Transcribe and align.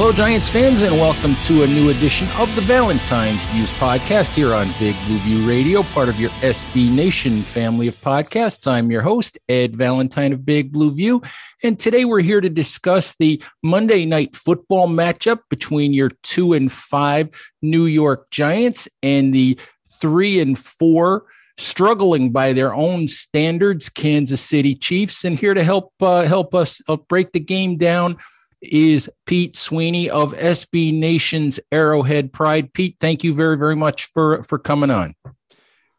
Hello, 0.00 0.12
Giants 0.12 0.48
fans, 0.48 0.80
and 0.80 0.94
welcome 0.94 1.34
to 1.44 1.62
a 1.62 1.66
new 1.66 1.90
edition 1.90 2.26
of 2.38 2.52
the 2.56 2.62
Valentine's 2.62 3.44
Views 3.48 3.70
podcast 3.72 4.34
here 4.34 4.54
on 4.54 4.66
Big 4.78 4.96
Blue 5.04 5.18
View 5.18 5.46
Radio, 5.46 5.82
part 5.82 6.08
of 6.08 6.18
your 6.18 6.30
SB 6.40 6.90
Nation 6.90 7.42
family 7.42 7.86
of 7.86 7.98
podcasts. 7.98 8.66
I'm 8.66 8.90
your 8.90 9.02
host, 9.02 9.38
Ed 9.50 9.76
Valentine 9.76 10.32
of 10.32 10.46
Big 10.46 10.72
Blue 10.72 10.90
View, 10.90 11.20
and 11.62 11.78
today 11.78 12.06
we're 12.06 12.22
here 12.22 12.40
to 12.40 12.48
discuss 12.48 13.14
the 13.16 13.42
Monday 13.62 14.06
night 14.06 14.34
football 14.34 14.88
matchup 14.88 15.40
between 15.50 15.92
your 15.92 16.08
two 16.22 16.54
and 16.54 16.72
five 16.72 17.28
New 17.60 17.84
York 17.84 18.30
Giants 18.30 18.88
and 19.02 19.34
the 19.34 19.60
three 20.00 20.40
and 20.40 20.58
four 20.58 21.26
struggling 21.58 22.32
by 22.32 22.54
their 22.54 22.72
own 22.72 23.06
standards 23.06 23.90
Kansas 23.90 24.40
City 24.40 24.74
Chiefs. 24.74 25.26
And 25.26 25.38
here 25.38 25.52
to 25.52 25.62
help 25.62 25.92
uh, 26.00 26.22
help 26.22 26.54
us 26.54 26.80
uh, 26.88 26.96
break 26.96 27.32
the 27.32 27.40
game 27.40 27.76
down 27.76 28.16
is 28.62 29.10
Pete 29.26 29.56
Sweeney 29.56 30.10
of 30.10 30.32
SB 30.32 30.92
Nation's 30.98 31.60
Arrowhead 31.72 32.32
Pride. 32.32 32.72
Pete, 32.72 32.96
thank 33.00 33.24
you 33.24 33.34
very, 33.34 33.56
very 33.56 33.76
much 33.76 34.06
for 34.06 34.42
for 34.42 34.58
coming 34.58 34.90
on. 34.90 35.14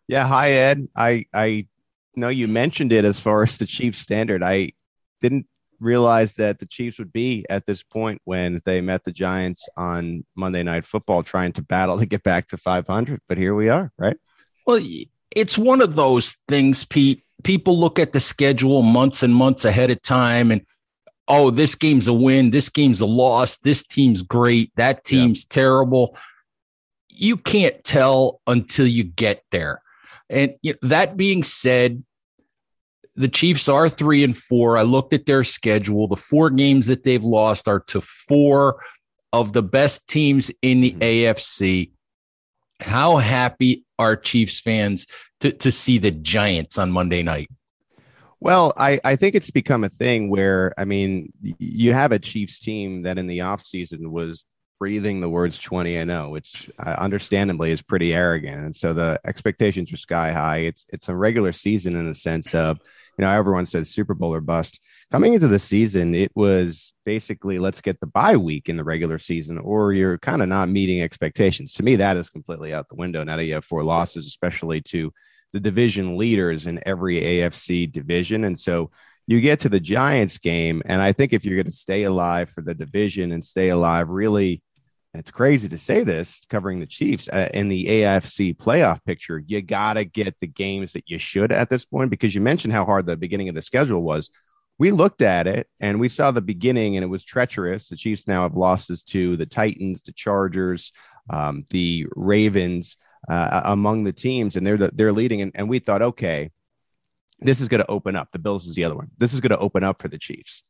Yeah, 0.08 0.28
hi 0.28 0.52
Ed. 0.52 0.88
I 0.95 1.26
I 1.34 1.68
know 2.16 2.30
you 2.30 2.48
mentioned 2.48 2.92
it 2.92 3.06
as 3.06 3.20
far 3.20 3.44
as 3.44 3.58
the 3.58 3.66
Chiefs 3.66 4.00
standard. 4.00 4.44
I 4.44 4.72
didn't 5.22 5.48
realize 5.80 6.36
that 6.36 6.59
the 6.59 6.66
Chiefs 6.66 7.00
would 7.00 7.12
be 7.12 7.45
at 7.50 7.66
this 7.66 7.84
point 7.84 8.22
when 8.26 8.62
they 8.66 8.81
met 8.81 9.03
the 9.03 9.12
Giants 9.12 9.68
on 9.75 10.25
Monday 10.36 10.64
Night 10.64 10.86
Football, 10.86 11.23
trying 11.23 11.53
to 11.53 11.64
battle 11.64 11.98
to 11.98 12.06
get 12.06 12.23
back 12.23 12.48
to 12.50 12.58
500. 12.58 13.20
But 13.28 13.38
here 13.38 13.56
we 13.56 13.70
are, 13.70 13.92
right? 13.98 14.18
Well, 14.66 14.81
it's 15.36 15.58
one 15.58 15.81
of 15.81 15.96
those 15.96 16.36
things, 16.48 16.84
Pete. 16.84 17.23
People 17.44 17.80
look 17.80 17.98
at 17.98 18.12
the 18.12 18.20
schedule 18.20 18.84
months 18.84 19.23
and 19.23 19.34
months 19.34 19.66
ahead 19.66 19.90
of 19.90 20.02
time 20.03 20.52
and 20.52 20.62
oh, 21.32 21.50
this 21.50 21.76
game's 21.76 22.10
a 22.10 22.14
win, 22.14 22.52
this 22.52 22.68
game's 22.68 23.00
a 23.00 23.06
loss, 23.06 23.58
this 23.60 23.86
team's 23.86 24.22
great, 24.22 24.70
that 24.76 25.06
team's 25.06 25.48
yeah. 25.50 25.56
terrible. 25.56 26.18
You 27.10 27.38
can't 27.38 27.82
tell 27.86 28.42
until 28.48 28.86
you 28.86 29.06
get 29.06 29.42
there. 29.50 29.82
And 30.30 30.56
you 30.62 30.74
know, 30.74 30.90
that 30.90 31.16
being 31.16 31.42
said, 31.42 32.03
the 33.16 33.30
Chiefs 33.30 33.69
are 33.69 33.88
three 33.88 34.25
and 34.25 34.38
four. 34.38 34.78
I 34.78 34.81
looked 34.81 35.14
at 35.14 35.25
their 35.25 35.46
schedule. 35.46 36.09
The 36.09 36.18
four 36.18 36.50
games 36.50 36.88
that 36.88 37.03
they've 37.03 37.24
lost 37.24 37.68
are 37.68 37.80
to 37.88 38.02
four 38.02 38.81
of 39.31 39.53
the 39.53 39.63
best 39.63 40.09
teams 40.09 40.52
in 40.62 40.81
the 40.81 40.92
mm-hmm. 40.92 41.02
AFC. 41.02 41.92
How 42.81 43.18
happy 43.18 43.86
are 43.98 44.18
Chiefs 44.18 44.59
fans 44.59 45.08
to, 45.40 45.52
to 45.53 45.72
see 45.72 45.98
the 45.98 46.12
Giants 46.12 46.78
on 46.78 46.92
Monday 46.92 47.22
night? 47.22 47.50
Well, 48.41 48.74
I, 48.75 49.00
I 49.03 49.16
think 49.16 49.35
it's 49.35 49.52
become 49.52 49.84
a 49.84 49.90
thing 49.90 50.31
where, 50.31 50.74
I 50.75 50.84
mean, 50.84 51.31
you 51.41 51.94
have 51.94 52.12
a 52.12 52.18
Chiefs 52.18 52.57
team 52.57 53.03
that 53.03 53.19
in 53.19 53.28
the 53.28 53.40
offseason 53.40 54.07
was 54.07 54.46
breathing 54.79 55.19
the 55.19 55.29
words 55.29 55.59
20 55.59 55.96
and 55.96 56.09
0, 56.09 56.29
which 56.29 56.68
uh, 56.80 56.96
understandably 56.97 57.72
is 57.72 57.84
pretty 57.84 58.16
arrogant. 58.16 58.66
And 58.66 58.75
so 58.75 58.94
the 58.94 59.22
expectations 59.25 59.94
are 59.94 59.97
sky 59.97 60.31
high. 60.31 60.57
It's 60.62 60.88
it's 60.90 61.07
a 61.07 61.16
regular 61.16 61.51
season 61.51 61.96
in 61.96 62.07
the 62.07 62.16
sense 62.16 62.56
of, 62.56 62.80
you 63.16 63.24
know, 63.24 63.30
everyone 63.30 63.68
says 63.68 63.91
Super 63.91 64.16
Bowl 64.16 64.34
or 64.34 64.41
bust. 64.41 64.80
Coming 65.12 65.35
into 65.35 65.47
the 65.47 65.59
season, 65.59 66.16
it 66.16 66.31
was 66.34 66.94
basically 67.06 67.59
let's 67.59 67.81
get 67.81 68.00
the 68.00 68.07
bye 68.07 68.38
week 68.38 68.69
in 68.69 68.75
the 68.75 68.84
regular 68.84 69.19
season, 69.19 69.59
or 69.59 69.94
you're 69.94 70.18
kind 70.18 70.41
of 70.41 70.47
not 70.47 70.68
meeting 70.68 71.03
expectations. 71.03 71.74
To 71.74 71.84
me, 71.84 71.97
that 71.97 72.18
is 72.18 72.31
completely 72.31 72.74
out 72.74 72.90
the 72.90 72.96
window. 72.96 73.24
Now 73.24 73.35
that 73.35 73.46
you 73.46 73.53
have 73.53 73.66
four 73.66 73.84
losses, 73.84 74.25
especially 74.25 74.81
to 74.81 75.13
the 75.53 75.59
division 75.59 76.17
leaders 76.17 76.67
in 76.67 76.79
every 76.85 77.19
AFC 77.19 77.91
division. 77.91 78.44
And 78.45 78.57
so 78.57 78.91
you 79.28 79.41
get 79.41 79.59
to 79.62 79.69
the 79.69 79.79
Giants 79.79 80.38
game, 80.38 80.81
and 80.85 81.01
I 81.01 81.12
think 81.12 81.34
if 81.34 81.45
you're 81.45 81.56
going 81.56 81.66
to 81.66 81.72
stay 81.72 82.03
alive 82.03 82.50
for 82.50 82.62
the 82.62 82.73
division 82.73 83.31
and 83.31 83.44
stay 83.44 83.69
alive, 83.69 84.09
really, 84.09 84.62
it's 85.13 85.31
crazy 85.31 85.67
to 85.67 85.78
say 85.78 86.03
this 86.03 86.41
covering 86.50 86.79
the 86.79 86.85
Chiefs 86.85 87.28
uh, 87.28 87.50
in 87.53 87.67
the 87.67 87.85
AFC 87.85 88.56
playoff 88.56 89.03
picture, 89.03 89.44
you 89.45 89.62
got 89.62 89.94
to 89.94 90.06
get 90.06 90.39
the 90.39 90.47
games 90.47 90.94
that 90.94 91.09
you 91.09 91.19
should 91.19 91.51
at 91.51 91.69
this 91.69 91.85
point 91.85 92.09
because 92.09 92.33
you 92.33 92.41
mentioned 92.41 92.73
how 92.73 92.85
hard 92.85 93.06
the 93.06 93.18
beginning 93.18 93.50
of 93.50 93.56
the 93.56 93.62
schedule 93.62 94.01
was. 94.01 94.29
We 94.79 94.91
looked 94.91 95.22
at 95.22 95.47
it 95.47 95.68
and 95.79 96.00
we 96.00 96.09
saw 96.09 96.31
the 96.31 96.41
beginning, 96.41 96.95
and 96.95 97.03
it 97.03 97.09
was 97.09 97.23
treacherous. 97.23 97.89
The 97.89 97.97
Chiefs 97.97 98.28
now 98.28 98.44
have 98.44 98.56
losses 98.56 99.03
to 99.03 99.38
the 99.38 99.45
Titans, 99.45 100.01
the 100.01 100.13
Chargers, 100.13 100.91
um, 101.29 101.66
the 101.69 102.07
Ravens 102.16 102.97
uh, 103.30 103.62
among 103.66 104.04
the 104.04 104.14
teams, 104.14 104.56
and 104.56 104.66
they're 104.66 104.78
the, 104.78 104.92
they're 104.94 105.12
leading. 105.12 105.42
And, 105.42 105.52
and 105.56 105.70
we 105.70 105.80
thought, 105.80 106.02
okay, 106.02 106.52
this 107.40 107.62
is 107.62 107.68
going 107.68 107.82
to 107.82 107.92
open 107.92 108.16
up. 108.16 108.30
The 108.32 108.40
Bills 108.40 108.68
is 108.68 108.76
the 108.76 108.84
other 108.84 108.96
one. 108.96 109.09
This 109.18 109.34
is 109.34 109.40
going 109.40 109.52
to 109.52 109.59
open 109.59 109.84
up 109.84 110.02
for 110.02 110.08
the 110.08 110.18
Chiefs. 110.18 110.64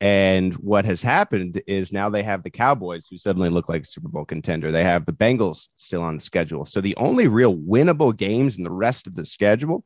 And 0.00 0.54
what 0.54 0.84
has 0.84 1.02
happened 1.02 1.62
is 1.66 1.92
now 1.92 2.08
they 2.08 2.22
have 2.22 2.42
the 2.42 2.50
Cowboys, 2.50 3.06
who 3.08 3.16
suddenly 3.16 3.50
look 3.50 3.68
like 3.68 3.82
a 3.82 3.86
Super 3.86 4.08
Bowl 4.08 4.24
contender. 4.24 4.72
They 4.72 4.84
have 4.84 5.06
the 5.06 5.12
Bengals 5.12 5.68
still 5.76 6.02
on 6.02 6.16
the 6.16 6.20
schedule. 6.20 6.64
So 6.64 6.80
the 6.80 6.96
only 6.96 7.28
real 7.28 7.56
winnable 7.56 8.16
games 8.16 8.58
in 8.58 8.64
the 8.64 8.70
rest 8.70 9.06
of 9.06 9.14
the 9.14 9.24
schedule 9.24 9.84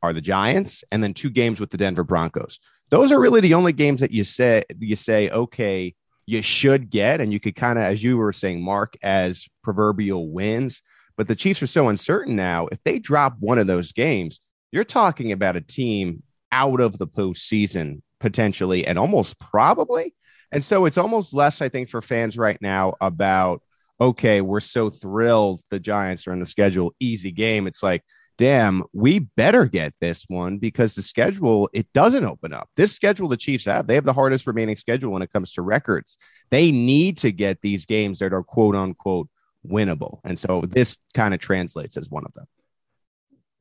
are 0.00 0.12
the 0.12 0.20
Giants, 0.20 0.84
and 0.92 1.02
then 1.02 1.12
two 1.12 1.30
games 1.30 1.58
with 1.58 1.70
the 1.70 1.76
Denver 1.76 2.04
Broncos. 2.04 2.60
Those 2.90 3.10
are 3.10 3.20
really 3.20 3.40
the 3.40 3.54
only 3.54 3.72
games 3.72 4.00
that 4.00 4.12
you 4.12 4.22
say 4.22 4.62
you 4.78 4.94
say, 4.94 5.28
okay, 5.30 5.94
you 6.26 6.42
should 6.42 6.90
get, 6.90 7.20
and 7.20 7.32
you 7.32 7.40
could 7.40 7.56
kind 7.56 7.78
of, 7.78 7.84
as 7.84 8.02
you 8.02 8.16
were 8.16 8.32
saying, 8.32 8.62
mark 8.62 8.96
as 9.02 9.46
proverbial 9.64 10.30
wins. 10.30 10.82
But 11.18 11.28
the 11.28 11.36
Chiefs 11.36 11.62
are 11.62 11.66
so 11.66 11.88
uncertain 11.88 12.36
now. 12.36 12.68
If 12.68 12.82
they 12.84 13.00
drop 13.00 13.36
one 13.40 13.58
of 13.58 13.66
those 13.66 13.92
games, 13.92 14.40
you're 14.70 14.84
talking 14.84 15.32
about 15.32 15.56
a 15.56 15.60
team 15.60 16.22
out 16.52 16.80
of 16.80 16.96
the 16.96 17.08
postseason 17.08 18.00
potentially 18.20 18.86
and 18.86 18.98
almost 18.98 19.38
probably. 19.38 20.14
And 20.52 20.64
so 20.64 20.86
it's 20.86 20.96
almost 20.96 21.34
less, 21.34 21.60
I 21.60 21.68
think, 21.68 21.90
for 21.90 22.00
fans 22.00 22.38
right 22.38 22.56
now 22.62 22.94
about, 23.00 23.62
okay, 24.00 24.40
we're 24.40 24.60
so 24.60 24.90
thrilled 24.90 25.60
the 25.70 25.80
Giants 25.80 26.26
are 26.28 26.32
in 26.32 26.40
the 26.40 26.46
schedule, 26.46 26.94
easy 27.00 27.32
game. 27.32 27.66
It's 27.66 27.82
like, 27.82 28.04
damn, 28.38 28.84
we 28.92 29.18
better 29.18 29.64
get 29.64 29.94
this 30.00 30.24
one 30.28 30.58
because 30.58 30.94
the 30.94 31.02
schedule, 31.02 31.68
it 31.72 31.92
doesn't 31.92 32.24
open 32.24 32.54
up. 32.54 32.70
This 32.76 32.92
schedule 32.92 33.26
the 33.26 33.36
Chiefs 33.36 33.64
have, 33.64 33.88
they 33.88 33.96
have 33.96 34.04
the 34.04 34.12
hardest 34.12 34.46
remaining 34.46 34.76
schedule 34.76 35.10
when 35.10 35.22
it 35.22 35.32
comes 35.32 35.52
to 35.54 35.62
records. 35.62 36.16
They 36.50 36.70
need 36.70 37.18
to 37.18 37.32
get 37.32 37.60
these 37.60 37.86
games 37.86 38.20
that 38.20 38.32
are 38.32 38.44
quote 38.44 38.76
unquote 38.76 39.28
winnable. 39.66 40.20
And 40.24 40.38
so 40.38 40.62
this 40.62 40.98
kind 41.14 41.34
of 41.34 41.40
translates 41.40 41.96
as 41.96 42.10
one 42.10 42.24
of 42.24 42.32
them. 42.34 42.46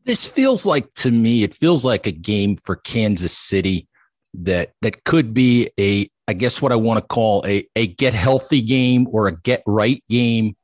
This 0.05 0.25
feels 0.25 0.65
like 0.65 0.89
to 0.95 1.11
me, 1.11 1.43
it 1.43 1.53
feels 1.53 1.83
like 1.83 2.07
a 2.07 2.11
game 2.11 2.55
for 2.57 2.77
Kansas 2.77 3.37
City 3.37 3.87
that 4.35 4.71
that 4.81 5.03
could 5.03 5.33
be 5.33 5.69
a 5.79 6.07
I 6.27 6.33
guess 6.33 6.61
what 6.61 6.71
I 6.71 6.75
want 6.75 6.97
to 6.97 7.07
call 7.07 7.45
a 7.45 7.67
a 7.75 7.87
get 7.87 8.13
healthy 8.13 8.61
game 8.61 9.07
or 9.11 9.27
a 9.27 9.35
get 9.35 9.63
right 9.65 10.03
game 10.09 10.55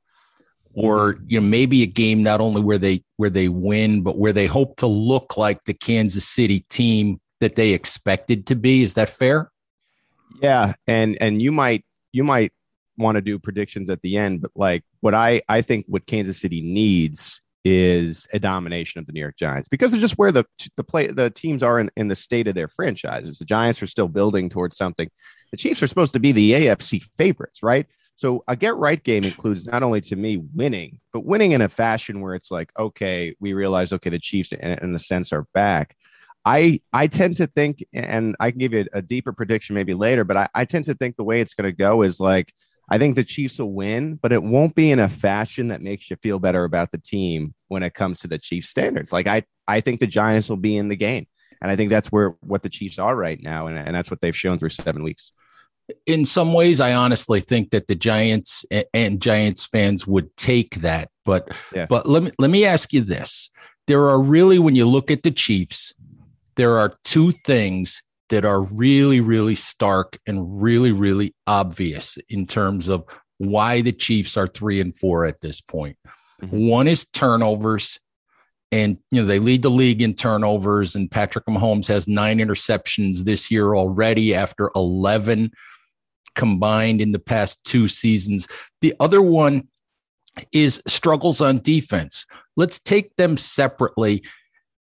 or 0.73 1.17
you 1.27 1.39
know 1.39 1.47
maybe 1.47 1.83
a 1.83 1.87
game 1.87 2.23
not 2.23 2.41
only 2.41 2.61
where 2.61 2.77
they 2.77 3.03
where 3.17 3.29
they 3.29 3.47
win 3.47 4.01
but 4.01 4.17
where 4.17 4.33
they 4.33 4.45
hope 4.45 4.77
to 4.77 4.87
look 4.87 5.37
like 5.37 5.63
the 5.63 5.73
Kansas 5.73 6.27
City 6.27 6.61
team 6.69 7.19
that 7.39 7.55
they 7.55 7.71
expected 7.71 8.47
to 8.47 8.55
be 8.55 8.83
is 8.83 8.93
that 8.93 9.09
fair? 9.09 9.51
Yeah, 10.41 10.73
and 10.87 11.17
and 11.21 11.41
you 11.41 11.51
might 11.51 11.85
you 12.11 12.23
might 12.23 12.51
want 12.97 13.15
to 13.15 13.21
do 13.21 13.39
predictions 13.39 13.89
at 13.89 14.01
the 14.01 14.17
end, 14.17 14.41
but 14.41 14.51
like 14.55 14.83
what 15.01 15.13
I 15.13 15.41
I 15.49 15.61
think 15.61 15.85
what 15.87 16.05
Kansas 16.05 16.39
City 16.39 16.61
needs 16.61 17.41
is 17.65 18.27
a 18.33 18.39
domination 18.39 18.99
of 18.99 19.07
the 19.07 19.13
New 19.13 19.21
York 19.21 19.37
Giants 19.37 19.69
because 19.69 19.93
it's 19.93 20.01
just 20.01 20.17
where 20.17 20.31
the 20.31 20.45
the 20.75 20.83
play 20.83 21.07
the 21.07 21.29
teams 21.29 21.63
are 21.63 21.79
in, 21.79 21.89
in 21.95 22.07
the 22.07 22.15
state 22.15 22.47
of 22.47 22.55
their 22.55 22.67
franchises. 22.67 23.37
The 23.37 23.45
Giants 23.45 23.81
are 23.81 23.87
still 23.87 24.07
building 24.07 24.49
towards 24.49 24.77
something. 24.77 25.09
the 25.51 25.57
Chiefs 25.57 25.81
are 25.81 25.87
supposed 25.87 26.13
to 26.13 26.19
be 26.19 26.31
the 26.31 26.51
AFC 26.53 27.03
favorites, 27.17 27.63
right? 27.63 27.87
So 28.15 28.43
a 28.47 28.55
get 28.55 28.75
right 28.75 29.03
game 29.03 29.23
includes 29.23 29.65
not 29.65 29.81
only 29.81 30.01
to 30.01 30.15
me 30.15 30.37
winning, 30.53 30.99
but 31.11 31.25
winning 31.25 31.53
in 31.53 31.61
a 31.61 31.69
fashion 31.69 32.21
where 32.21 32.35
it's 32.35 32.51
like, 32.51 32.71
okay, 32.77 33.35
we 33.39 33.53
realize, 33.53 33.91
okay, 33.91 34.09
the 34.09 34.19
Chiefs 34.19 34.51
in, 34.51 34.95
a 34.95 34.99
sense 34.99 35.33
are 35.33 35.47
back. 35.53 35.95
I 36.45 36.79
I 36.91 37.07
tend 37.07 37.37
to 37.37 37.47
think, 37.47 37.83
and 37.93 38.35
I 38.39 38.51
can 38.51 38.59
give 38.59 38.73
you 38.73 38.85
a, 38.93 38.99
a 38.99 39.01
deeper 39.01 39.31
prediction 39.31 39.73
maybe 39.75 39.93
later, 39.93 40.23
but 40.25 40.37
I, 40.37 40.47
I 40.53 40.65
tend 40.65 40.85
to 40.85 40.93
think 40.93 41.15
the 41.15 41.23
way 41.23 41.39
it's 41.41 41.53
going 41.53 41.71
to 41.71 41.75
go 41.75 42.01
is 42.01 42.19
like 42.19 42.53
I 42.89 42.97
think 42.97 43.15
the 43.15 43.23
Chiefs 43.23 43.59
will 43.59 43.73
win, 43.73 44.15
but 44.15 44.33
it 44.33 44.43
won't 44.43 44.75
be 44.75 44.91
in 44.91 44.99
a 44.99 45.09
fashion 45.09 45.69
that 45.69 45.81
makes 45.81 46.09
you 46.09 46.17
feel 46.17 46.39
better 46.39 46.63
about 46.63 46.91
the 46.91 46.97
team 46.97 47.53
when 47.69 47.81
it 47.81 47.93
comes 47.93 48.19
to 48.19 48.27
the 48.27 48.37
Chiefs 48.37 48.69
standards. 48.69 49.11
Like 49.11 49.27
I 49.27 49.43
I 49.67 49.81
think 49.81 49.99
the 49.99 50.07
Giants 50.07 50.49
will 50.49 50.57
be 50.57 50.77
in 50.77 50.89
the 50.89 50.95
game, 50.95 51.27
and 51.61 51.71
I 51.71 51.75
think 51.75 51.89
that's 51.89 52.11
where 52.11 52.35
what 52.41 52.63
the 52.63 52.69
Chiefs 52.69 52.99
are 52.99 53.15
right 53.15 53.41
now, 53.41 53.67
and, 53.67 53.77
and 53.77 53.95
that's 53.95 54.11
what 54.11 54.21
they've 54.21 54.35
shown 54.35 54.57
through 54.57 54.69
seven 54.69 55.03
weeks 55.03 55.31
in 56.05 56.25
some 56.25 56.53
ways, 56.53 56.79
I 56.79 56.93
honestly 56.93 57.41
think 57.41 57.71
that 57.71 57.87
the 57.87 57.95
Giants 57.95 58.65
and 58.93 59.21
Giants 59.21 59.65
fans 59.65 60.07
would 60.07 60.35
take 60.37 60.75
that. 60.75 61.09
But 61.25 61.49
yeah. 61.73 61.85
but 61.87 62.07
let 62.07 62.23
me 62.23 62.31
let 62.39 62.49
me 62.49 62.65
ask 62.65 62.93
you 62.93 63.01
this: 63.01 63.49
there 63.87 64.07
are 64.07 64.21
really, 64.21 64.59
when 64.59 64.75
you 64.75 64.85
look 64.85 65.11
at 65.11 65.23
the 65.23 65.31
Chiefs, 65.31 65.93
there 66.55 66.77
are 66.77 66.93
two 67.03 67.31
things 67.45 68.01
that 68.29 68.45
are 68.45 68.63
really, 68.63 69.21
really 69.21 69.55
stark 69.55 70.17
and 70.25 70.61
really, 70.61 70.91
really 70.91 71.35
obvious 71.47 72.17
in 72.29 72.45
terms 72.45 72.87
of 72.87 73.03
why 73.37 73.81
the 73.81 73.91
Chiefs 73.91 74.37
are 74.37 74.47
three 74.47 74.79
and 74.79 74.95
four 74.95 75.25
at 75.25 75.41
this 75.41 75.61
point. 75.61 75.97
Mm-hmm. 76.41 76.67
One 76.67 76.87
is 76.87 77.05
turnovers. 77.05 77.99
And 78.71 78.97
you 79.11 79.21
know 79.21 79.27
they 79.27 79.37
lead 79.37 79.61
the 79.61 79.69
league 79.69 80.01
in 80.01 80.15
turnovers, 80.15 80.95
and 80.95 81.11
Patrick 81.11 81.45
Mahomes 81.45 81.87
has 81.89 82.07
nine 82.07 82.39
interceptions 82.39 83.23
this 83.23 83.51
year 83.51 83.75
already 83.75 84.33
after 84.33 84.71
eleven 84.75 85.51
combined 86.33 86.99
in 86.99 87.11
the 87.11 87.19
past 87.19 87.63
two 87.65 87.87
seasons. 87.87 88.47
The 88.81 88.95
other 88.99 89.21
one 89.21 89.67
is 90.51 90.81
struggles 90.87 91.39
on 91.39 91.59
defense. 91.59 92.25
Let's 92.57 92.79
take 92.79 93.15
them 93.15 93.37
separately 93.37 94.23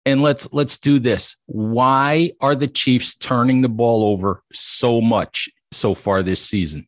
and 0.05 0.21
let's 0.21 0.51
let's 0.51 0.77
do 0.77 0.99
this. 0.99 1.35
Why 1.45 2.31
are 2.41 2.55
the 2.55 2.67
Chiefs 2.67 3.15
turning 3.15 3.61
the 3.61 3.69
ball 3.69 4.03
over 4.11 4.43
so 4.53 5.01
much 5.01 5.49
so 5.71 5.93
far 5.93 6.23
this 6.23 6.41
season? 6.41 6.87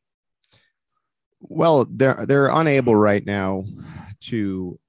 Well, 1.40 1.88
they're 1.90 2.26
they're 2.26 2.48
unable 2.48 2.96
right 2.96 3.26
now 3.26 3.66
to 4.26 4.80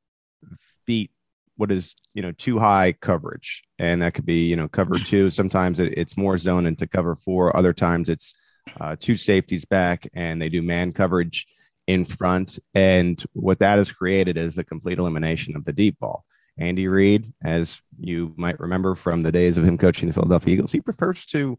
beat 0.86 1.10
what 1.56 1.70
is 1.70 1.94
you 2.14 2.22
know 2.22 2.32
too 2.32 2.58
high 2.58 2.92
coverage, 2.92 3.62
and 3.78 4.02
that 4.02 4.14
could 4.14 4.26
be 4.26 4.46
you 4.46 4.56
know 4.56 4.68
cover 4.68 4.98
two. 4.98 5.30
Sometimes 5.30 5.78
it, 5.78 5.94
it's 5.96 6.16
more 6.16 6.38
zone 6.38 6.66
into 6.66 6.86
cover 6.86 7.14
four. 7.16 7.56
Other 7.56 7.72
times 7.72 8.08
it's 8.08 8.34
uh, 8.80 8.96
two 8.98 9.16
safeties 9.16 9.64
back, 9.64 10.08
and 10.14 10.40
they 10.40 10.48
do 10.48 10.62
man 10.62 10.92
coverage 10.92 11.46
in 11.86 12.04
front. 12.04 12.58
And 12.74 13.22
what 13.32 13.60
that 13.60 13.78
has 13.78 13.92
created 13.92 14.36
is 14.36 14.58
a 14.58 14.64
complete 14.64 14.98
elimination 14.98 15.54
of 15.56 15.64
the 15.64 15.72
deep 15.72 15.98
ball. 16.00 16.24
Andy 16.58 16.88
Reid, 16.88 17.32
as 17.44 17.80
you 17.98 18.32
might 18.36 18.58
remember 18.60 18.94
from 18.94 19.22
the 19.22 19.32
days 19.32 19.58
of 19.58 19.64
him 19.64 19.76
coaching 19.76 20.08
the 20.08 20.14
Philadelphia 20.14 20.54
Eagles, 20.54 20.72
he 20.72 20.80
prefers 20.80 21.26
to 21.26 21.58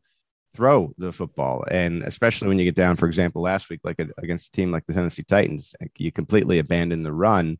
throw 0.55 0.91
the 0.97 1.11
football. 1.11 1.63
And 1.69 2.01
especially 2.03 2.47
when 2.47 2.57
you 2.57 2.65
get 2.65 2.75
down, 2.75 2.95
for 2.95 3.05
example, 3.07 3.43
last 3.43 3.69
week, 3.69 3.81
like 3.83 3.99
a, 3.99 4.07
against 4.17 4.47
a 4.47 4.51
team 4.51 4.71
like 4.71 4.85
the 4.87 4.93
Tennessee 4.93 5.23
Titans, 5.23 5.75
you 5.97 6.11
completely 6.11 6.57
abandon 6.59 7.03
the 7.03 7.13
run. 7.13 7.59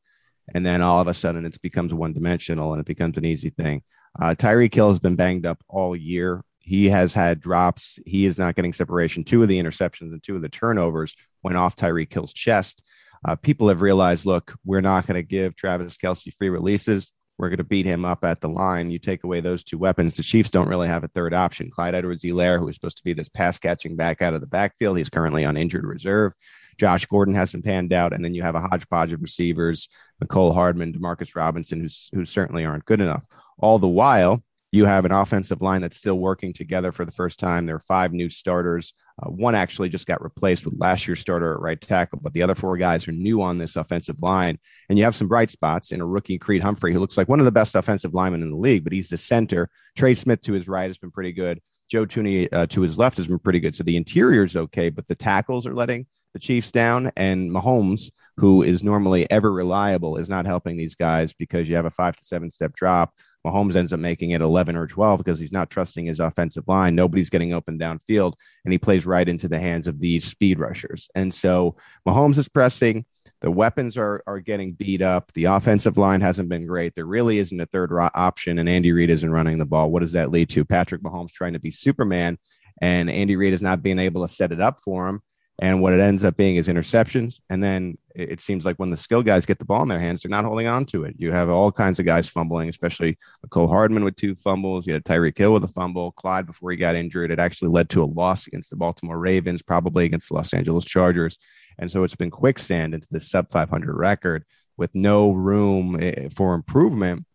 And 0.53 0.65
then 0.65 0.81
all 0.81 0.99
of 0.99 1.07
a 1.07 1.13
sudden 1.13 1.45
it 1.45 1.61
becomes 1.61 1.93
one 1.93 2.13
dimensional 2.13 2.73
and 2.73 2.79
it 2.79 2.87
becomes 2.87 3.17
an 3.17 3.25
easy 3.25 3.51
thing. 3.51 3.83
Uh, 4.19 4.33
Tyreek 4.33 4.73
Hill 4.73 4.89
has 4.89 4.99
been 4.99 5.15
banged 5.15 5.45
up 5.45 5.63
all 5.67 5.95
year. 5.95 6.43
He 6.59 6.89
has 6.89 7.13
had 7.13 7.39
drops. 7.39 7.99
He 8.05 8.25
is 8.25 8.37
not 8.37 8.55
getting 8.55 8.73
separation. 8.73 9.23
Two 9.23 9.43
of 9.43 9.47
the 9.47 9.61
interceptions 9.61 10.11
and 10.11 10.23
two 10.23 10.35
of 10.35 10.41
the 10.41 10.49
turnovers 10.49 11.15
went 11.43 11.57
off 11.57 11.75
Tyreek 11.75 12.11
Hill's 12.11 12.33
chest. 12.33 12.81
Uh, 13.23 13.35
people 13.35 13.67
have 13.67 13.81
realized, 13.81 14.25
look, 14.25 14.55
we're 14.65 14.81
not 14.81 15.05
going 15.05 15.15
to 15.15 15.23
give 15.23 15.55
Travis 15.55 15.97
Kelce 15.97 16.33
free 16.33 16.49
releases. 16.49 17.11
We're 17.37 17.49
going 17.49 17.57
to 17.57 17.63
beat 17.63 17.85
him 17.85 18.03
up 18.03 18.23
at 18.23 18.41
the 18.41 18.49
line. 18.49 18.89
You 18.89 18.97
take 18.97 19.23
away 19.23 19.41
those 19.41 19.63
two 19.63 19.77
weapons. 19.77 20.17
The 20.17 20.23
Chiefs 20.23 20.49
don't 20.49 20.67
really 20.67 20.87
have 20.87 21.03
a 21.03 21.07
third 21.09 21.33
option. 21.33 21.69
Clyde 21.69 21.93
Edwards-Helaire, 21.93 22.59
who 22.59 22.67
is 22.67 22.75
supposed 22.75 22.97
to 22.97 23.03
be 23.03 23.13
this 23.13 23.29
pass 23.29 23.59
catching 23.59 23.95
back 23.95 24.21
out 24.21 24.33
of 24.33 24.41
the 24.41 24.47
backfield, 24.47 24.97
he's 24.97 25.09
currently 25.09 25.45
on 25.45 25.55
injured 25.55 25.85
reserve. 25.85 26.33
Josh 26.79 27.05
Gordon 27.05 27.35
hasn't 27.35 27.65
panned 27.65 27.93
out, 27.93 28.13
and 28.13 28.23
then 28.23 28.33
you 28.33 28.43
have 28.43 28.55
a 28.55 28.61
hodgepodge 28.61 29.13
of 29.13 29.21
receivers: 29.21 29.87
Mecole 30.23 30.53
Hardman, 30.53 30.93
Demarcus 30.93 31.35
Robinson, 31.35 31.81
who's, 31.81 32.09
who 32.13 32.25
certainly 32.25 32.65
aren't 32.65 32.85
good 32.85 33.01
enough. 33.01 33.23
All 33.59 33.79
the 33.79 33.87
while, 33.87 34.43
you 34.71 34.85
have 34.85 35.05
an 35.05 35.11
offensive 35.11 35.61
line 35.61 35.81
that's 35.81 35.97
still 35.97 36.19
working 36.19 36.53
together 36.53 36.91
for 36.91 37.05
the 37.05 37.11
first 37.11 37.39
time. 37.39 37.65
There 37.65 37.75
are 37.75 37.79
five 37.79 38.13
new 38.13 38.29
starters. 38.29 38.93
Uh, 39.21 39.29
one 39.31 39.55
actually 39.55 39.89
just 39.89 40.05
got 40.05 40.21
replaced 40.23 40.63
with 40.63 40.79
last 40.79 41.07
year's 41.07 41.19
starter 41.19 41.53
at 41.53 41.59
right 41.59 41.81
tackle, 41.81 42.19
but 42.21 42.33
the 42.33 42.43
other 42.43 42.53
four 42.53 42.77
guys 42.77 43.07
are 43.07 43.11
new 43.11 43.41
on 43.41 43.57
this 43.57 43.75
offensive 43.75 44.21
line. 44.21 44.59
And 44.89 44.97
you 44.97 45.03
have 45.05 45.15
some 45.15 45.27
bright 45.27 45.49
spots 45.49 45.91
in 45.91 46.01
a 46.01 46.05
rookie, 46.05 46.37
Creed 46.37 46.61
Humphrey, 46.61 46.93
who 46.93 46.99
looks 46.99 47.17
like 47.17 47.27
one 47.27 47.39
of 47.39 47.45
the 47.45 47.51
best 47.51 47.75
offensive 47.75 48.13
linemen 48.13 48.43
in 48.43 48.51
the 48.51 48.57
league, 48.57 48.83
but 48.83 48.93
he's 48.93 49.09
the 49.09 49.17
center. 49.17 49.69
Trey 49.95 50.13
Smith 50.13 50.41
to 50.43 50.53
his 50.53 50.67
right 50.67 50.89
has 50.89 50.99
been 50.99 51.11
pretty 51.11 51.31
good. 51.31 51.59
Joe 51.89 52.05
Thuney 52.05 52.47
uh, 52.51 52.67
to 52.67 52.81
his 52.81 52.99
left 52.99 53.17
has 53.17 53.27
been 53.27 53.39
pretty 53.39 53.59
good. 53.59 53.73
So 53.73 53.83
the 53.83 53.97
interior 53.97 54.43
is 54.43 54.55
okay, 54.55 54.89
but 54.89 55.07
the 55.07 55.15
tackles 55.15 55.65
are 55.65 55.73
letting 55.73 56.05
the 56.33 56.39
Chiefs 56.39 56.69
down. 56.69 57.11
And 57.15 57.49
Mahomes, 57.49 58.11
who 58.35 58.61
is 58.61 58.83
normally 58.83 59.29
ever 59.31 59.51
reliable, 59.51 60.17
is 60.17 60.29
not 60.29 60.45
helping 60.45 60.77
these 60.77 60.95
guys 60.95 61.33
because 61.33 61.67
you 61.67 61.75
have 61.75 61.85
a 61.85 61.91
five 61.91 62.15
to 62.17 62.25
seven 62.25 62.51
step 62.51 62.73
drop 62.73 63.13
Mahomes 63.45 63.75
ends 63.75 63.93
up 63.93 63.99
making 63.99 64.31
it 64.31 64.41
11 64.41 64.75
or 64.75 64.87
12 64.87 65.19
because 65.19 65.39
he's 65.39 65.51
not 65.51 65.69
trusting 65.69 66.05
his 66.05 66.19
offensive 66.19 66.67
line. 66.67 66.95
Nobody's 66.95 67.29
getting 67.29 67.53
open 67.53 67.79
downfield, 67.79 68.33
and 68.65 68.71
he 68.71 68.77
plays 68.77 69.05
right 69.05 69.27
into 69.27 69.47
the 69.47 69.59
hands 69.59 69.87
of 69.87 69.99
these 69.99 70.25
speed 70.25 70.59
rushers. 70.59 71.09
And 71.15 71.33
so 71.33 71.75
Mahomes 72.07 72.37
is 72.37 72.47
pressing. 72.47 73.05
The 73.41 73.51
weapons 73.51 73.97
are 73.97 74.23
are 74.25 74.39
getting 74.39 74.73
beat 74.73 75.01
up. 75.01 75.31
The 75.33 75.45
offensive 75.45 75.97
line 75.97 76.21
hasn't 76.21 76.49
been 76.49 76.65
great. 76.65 76.95
There 76.95 77.05
really 77.05 77.37
isn't 77.37 77.59
a 77.59 77.67
third 77.67 77.91
option, 78.15 78.59
and 78.59 78.67
Andy 78.67 78.91
Reid 78.91 79.09
isn't 79.09 79.31
running 79.31 79.57
the 79.57 79.65
ball. 79.65 79.91
What 79.91 80.01
does 80.01 80.13
that 80.13 80.31
lead 80.31 80.49
to? 80.49 80.65
Patrick 80.65 81.01
Mahomes 81.01 81.31
trying 81.31 81.53
to 81.53 81.59
be 81.59 81.71
Superman, 81.71 82.37
and 82.81 83.09
Andy 83.09 83.35
Reid 83.35 83.53
is 83.53 83.61
not 83.61 83.83
being 83.83 83.99
able 83.99 84.25
to 84.25 84.33
set 84.33 84.51
it 84.51 84.61
up 84.61 84.79
for 84.81 85.07
him. 85.07 85.21
And 85.59 85.81
what 85.81 85.93
it 85.93 85.99
ends 85.99 86.23
up 86.23 86.37
being 86.37 86.57
is 86.57 86.67
interceptions. 86.67 87.39
And 87.49 87.63
then 87.63 87.97
it 88.13 88.41
seems 88.41 88.63
like 88.63 88.77
when 88.77 88.91
the 88.91 88.97
skill 88.97 89.23
guys 89.23 89.47
get 89.47 89.57
the 89.57 89.65
ball 89.65 89.81
in 89.81 89.87
their 89.87 89.99
hands, 89.99 90.21
they're 90.21 90.29
not 90.29 90.45
holding 90.45 90.67
on 90.67 90.85
to 90.87 91.03
it. 91.03 91.15
You 91.17 91.31
have 91.31 91.49
all 91.49 91.71
kinds 91.71 91.97
of 91.97 92.05
guys 92.05 92.29
fumbling, 92.29 92.69
especially 92.69 93.17
Mecole 93.45 93.67
Hardman 93.67 94.03
with 94.03 94.15
two 94.15 94.35
fumbles. 94.35 94.85
You 94.85 94.93
had 94.93 95.03
Tyreek 95.03 95.37
Hill 95.37 95.53
with 95.53 95.63
a 95.63 95.67
fumble. 95.69 96.11
Clyde 96.11 96.45
before 96.45 96.69
he 96.69 96.77
got 96.77 96.95
injured. 96.95 97.31
It 97.31 97.39
actually 97.39 97.69
led 97.69 97.89
to 97.89 98.03
a 98.03 98.05
loss 98.05 98.45
against 98.45 98.69
the 98.69 98.75
Baltimore 98.75 99.17
Ravens, 99.17 99.63
probably 99.63 100.05
against 100.05 100.29
the 100.29 100.35
Los 100.35 100.53
Angeles 100.53 100.85
Chargers. 100.85 101.39
And 101.79 101.91
so 101.91 102.03
it's 102.03 102.15
been 102.15 102.31
quicksand 102.31 102.93
into 102.93 103.07
the 103.09 103.19
sub 103.19 103.49
500 103.49 103.95
record 103.95 104.45
with 104.77 104.93
no 104.93 105.31
room 105.31 105.97
eh, 105.99 106.29
for 106.35 106.53
improvement. 106.53 107.25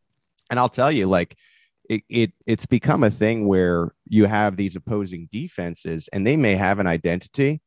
And 0.48 0.60
I'll 0.60 0.68
tell 0.68 0.92
you, 0.92 1.06
like, 1.06 1.36
it, 1.88 2.02
it 2.08 2.32
it's 2.46 2.66
become 2.66 3.02
a 3.02 3.10
thing 3.10 3.48
where 3.48 3.92
you 4.06 4.26
have 4.26 4.56
these 4.56 4.76
opposing 4.76 5.28
defenses 5.32 6.08
and 6.12 6.24
they 6.24 6.36
may 6.36 6.54
have 6.54 6.78
an 6.78 6.86
identity 6.86 7.60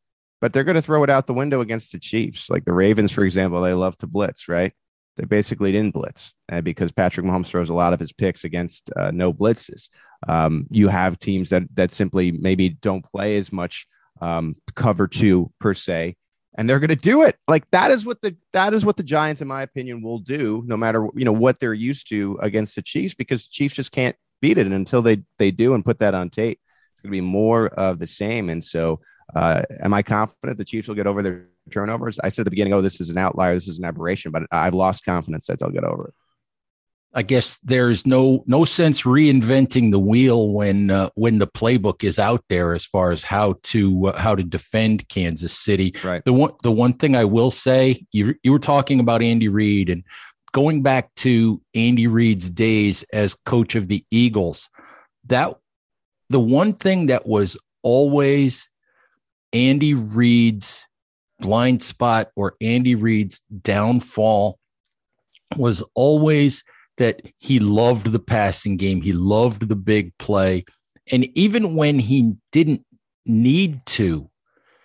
but 0.45 0.53
they're 0.53 0.63
going 0.63 0.75
to 0.75 0.81
throw 0.83 1.03
it 1.03 1.09
out 1.09 1.25
the 1.25 1.33
window 1.33 1.61
against 1.61 1.91
the 1.91 1.97
Chiefs. 1.97 2.51
Like 2.51 2.65
the 2.65 2.73
Ravens, 2.73 3.11
for 3.11 3.23
example, 3.23 3.63
they 3.63 3.73
love 3.73 3.97
to 3.97 4.05
blitz, 4.05 4.47
right? 4.47 4.71
They 5.17 5.25
basically 5.25 5.71
didn't 5.71 5.95
blitz 5.95 6.35
because 6.61 6.91
Patrick 6.91 7.25
Mahomes 7.25 7.47
throws 7.47 7.71
a 7.71 7.73
lot 7.73 7.93
of 7.93 7.99
his 7.99 8.13
picks 8.13 8.43
against 8.43 8.91
uh, 8.95 9.09
no 9.09 9.33
blitzes. 9.33 9.89
Um, 10.27 10.67
you 10.69 10.87
have 10.87 11.17
teams 11.17 11.49
that 11.49 11.63
that 11.73 11.91
simply 11.91 12.31
maybe 12.31 12.69
don't 12.69 13.03
play 13.03 13.37
as 13.37 13.51
much 13.51 13.87
um, 14.21 14.55
cover 14.75 15.07
two 15.07 15.51
per 15.59 15.73
se, 15.73 16.15
and 16.55 16.69
they're 16.69 16.79
going 16.79 16.89
to 16.89 16.95
do 16.95 17.23
it. 17.23 17.37
Like 17.47 17.67
that 17.71 17.89
is 17.89 18.05
what 18.05 18.21
the 18.21 18.37
that 18.53 18.75
is 18.75 18.85
what 18.85 18.97
the 18.97 19.03
Giants, 19.03 19.41
in 19.41 19.47
my 19.47 19.63
opinion, 19.63 20.03
will 20.03 20.19
do, 20.19 20.63
no 20.67 20.77
matter 20.77 21.07
you 21.15 21.25
know 21.25 21.33
what 21.33 21.59
they're 21.59 21.73
used 21.73 22.07
to 22.09 22.37
against 22.39 22.75
the 22.75 22.83
Chiefs, 22.83 23.15
because 23.15 23.45
the 23.45 23.51
Chiefs 23.51 23.73
just 23.73 23.91
can't 23.91 24.15
beat 24.43 24.59
it. 24.59 24.67
And 24.67 24.75
until 24.75 25.01
they 25.01 25.23
they 25.39 25.49
do 25.49 25.73
and 25.73 25.83
put 25.83 25.97
that 25.99 26.13
on 26.13 26.29
tape, 26.29 26.59
it's 26.91 27.01
going 27.01 27.09
to 27.09 27.17
be 27.17 27.21
more 27.21 27.69
of 27.69 27.97
the 27.97 28.05
same. 28.05 28.51
And 28.51 28.63
so 28.63 28.99
uh, 29.33 29.63
am 29.79 29.93
I 29.93 30.03
confident 30.03 30.57
the 30.57 30.65
Chiefs 30.65 30.87
will 30.87 30.95
get 30.95 31.07
over 31.07 31.23
their 31.23 31.47
turnovers? 31.71 32.19
I 32.19 32.29
said 32.29 32.41
at 32.41 32.45
the 32.45 32.51
beginning, 32.51 32.73
oh, 32.73 32.81
this 32.81 33.01
is 33.01 33.09
an 33.09 33.17
outlier, 33.17 33.55
this 33.55 33.67
is 33.67 33.79
an 33.79 33.85
aberration, 33.85 34.31
but 34.31 34.43
I've 34.51 34.75
lost 34.75 35.03
confidence 35.03 35.47
that 35.47 35.59
they'll 35.59 35.69
get 35.69 35.83
over 35.83 36.09
it. 36.09 36.13
I 37.17 37.21
guess 37.21 37.57
there's 37.59 38.05
no 38.05 38.43
no 38.45 38.65
sense 38.65 39.03
reinventing 39.03 39.91
the 39.91 39.99
wheel 39.99 40.51
when 40.51 40.91
uh, 40.91 41.09
when 41.15 41.37
the 41.39 41.47
playbook 41.47 42.03
is 42.03 42.19
out 42.19 42.43
there 42.49 42.73
as 42.73 42.85
far 42.85 43.11
as 43.11 43.23
how 43.23 43.55
to 43.63 44.07
uh, 44.07 44.19
how 44.19 44.35
to 44.35 44.43
defend 44.43 45.07
Kansas 45.07 45.53
City. 45.53 45.95
Right. 46.03 46.23
The 46.25 46.33
one 46.33 46.51
the 46.61 46.73
one 46.73 46.91
thing 46.91 47.15
I 47.15 47.23
will 47.23 47.51
say, 47.51 48.05
you 48.11 48.35
you 48.43 48.51
were 48.51 48.59
talking 48.59 48.99
about 48.99 49.23
Andy 49.23 49.47
Reid 49.47 49.89
and 49.89 50.03
going 50.51 50.83
back 50.83 51.15
to 51.15 51.61
Andy 51.73 52.07
Reid's 52.07 52.49
days 52.49 53.03
as 53.13 53.33
coach 53.33 53.75
of 53.75 53.87
the 53.87 54.03
Eagles. 54.11 54.69
That 55.27 55.55
the 56.29 56.39
one 56.41 56.73
thing 56.73 57.07
that 57.07 57.25
was 57.25 57.55
always 57.81 58.69
Andy 59.55 59.93
Reid's 59.93 60.85
blind 61.39 61.81
spot 61.81 62.29
or 62.35 62.55
Andy 62.59 62.93
Reid's 62.93 63.39
downfall 63.61 64.59
was 65.55 65.81
always 65.95 66.63
that 66.97 67.21
he 67.39 67.59
loved 67.59 68.11
the 68.11 68.19
passing 68.19 68.75
game. 68.75 69.01
He 69.01 69.13
loved 69.13 69.69
the 69.69 69.75
big 69.75 70.17
play. 70.17 70.65
And 71.09 71.25
even 71.37 71.75
when 71.75 71.99
he 71.99 72.35
didn't 72.51 72.85
need 73.25 73.85
to, 73.85 74.29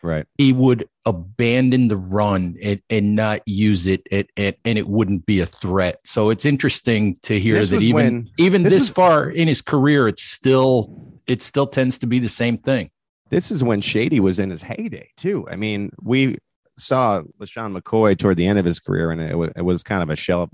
right, 0.03 0.27
he 0.39 0.53
would 0.53 0.89
abandon 1.05 1.89
the 1.89 1.97
run 1.97 2.57
and, 2.63 2.81
and 2.91 3.17
not 3.17 3.43
use 3.47 3.89
it, 3.89 4.07
and, 4.13 4.25
it 4.65 4.87
wouldn't 4.87 5.27
be 5.27 5.41
a 5.41 5.47
threat. 5.47 5.99
So 6.05 6.31
it's 6.31 6.45
interesting 6.45 7.17
to 7.23 7.41
hear 7.41 7.57
This 7.57 7.71
that 7.71 7.83
even 7.83 7.95
when- 7.95 8.31
even 8.39 8.63
this 8.63 8.73
this, 8.73 8.83
was- 8.83 8.91
far 8.91 9.31
in 9.31 9.49
his 9.49 9.63
career, 9.63 10.07
it's 10.07 10.23
still 10.23 11.21
it 11.27 11.43
still 11.43 11.67
tends 11.67 11.99
to 11.99 12.07
be 12.07 12.19
the 12.21 12.29
same 12.29 12.59
thing. 12.59 12.91
This 13.31 13.51
is 13.51 13.63
when 13.63 13.81
Shady 13.81 14.21
was 14.21 14.39
in 14.39 14.51
his 14.51 14.63
heyday 14.63 15.11
too. 15.17 15.49
I 15.49 15.57
mean, 15.57 15.91
we 16.03 16.37
saw 16.77 17.23
LeSean 17.41 17.79
McCoy 17.79 18.19
toward 18.19 18.37
the 18.37 18.47
end 18.47 18.59
of 18.59 18.65
his 18.65 18.81
career, 18.81 19.11
and 19.11 19.21
it 19.21 19.37
was, 19.37 19.53
it 19.57 19.63
was 19.63 19.83
kind 19.83 20.03
of 20.03 20.11
a 20.11 20.17
shell 20.17 20.43
of 20.43 20.51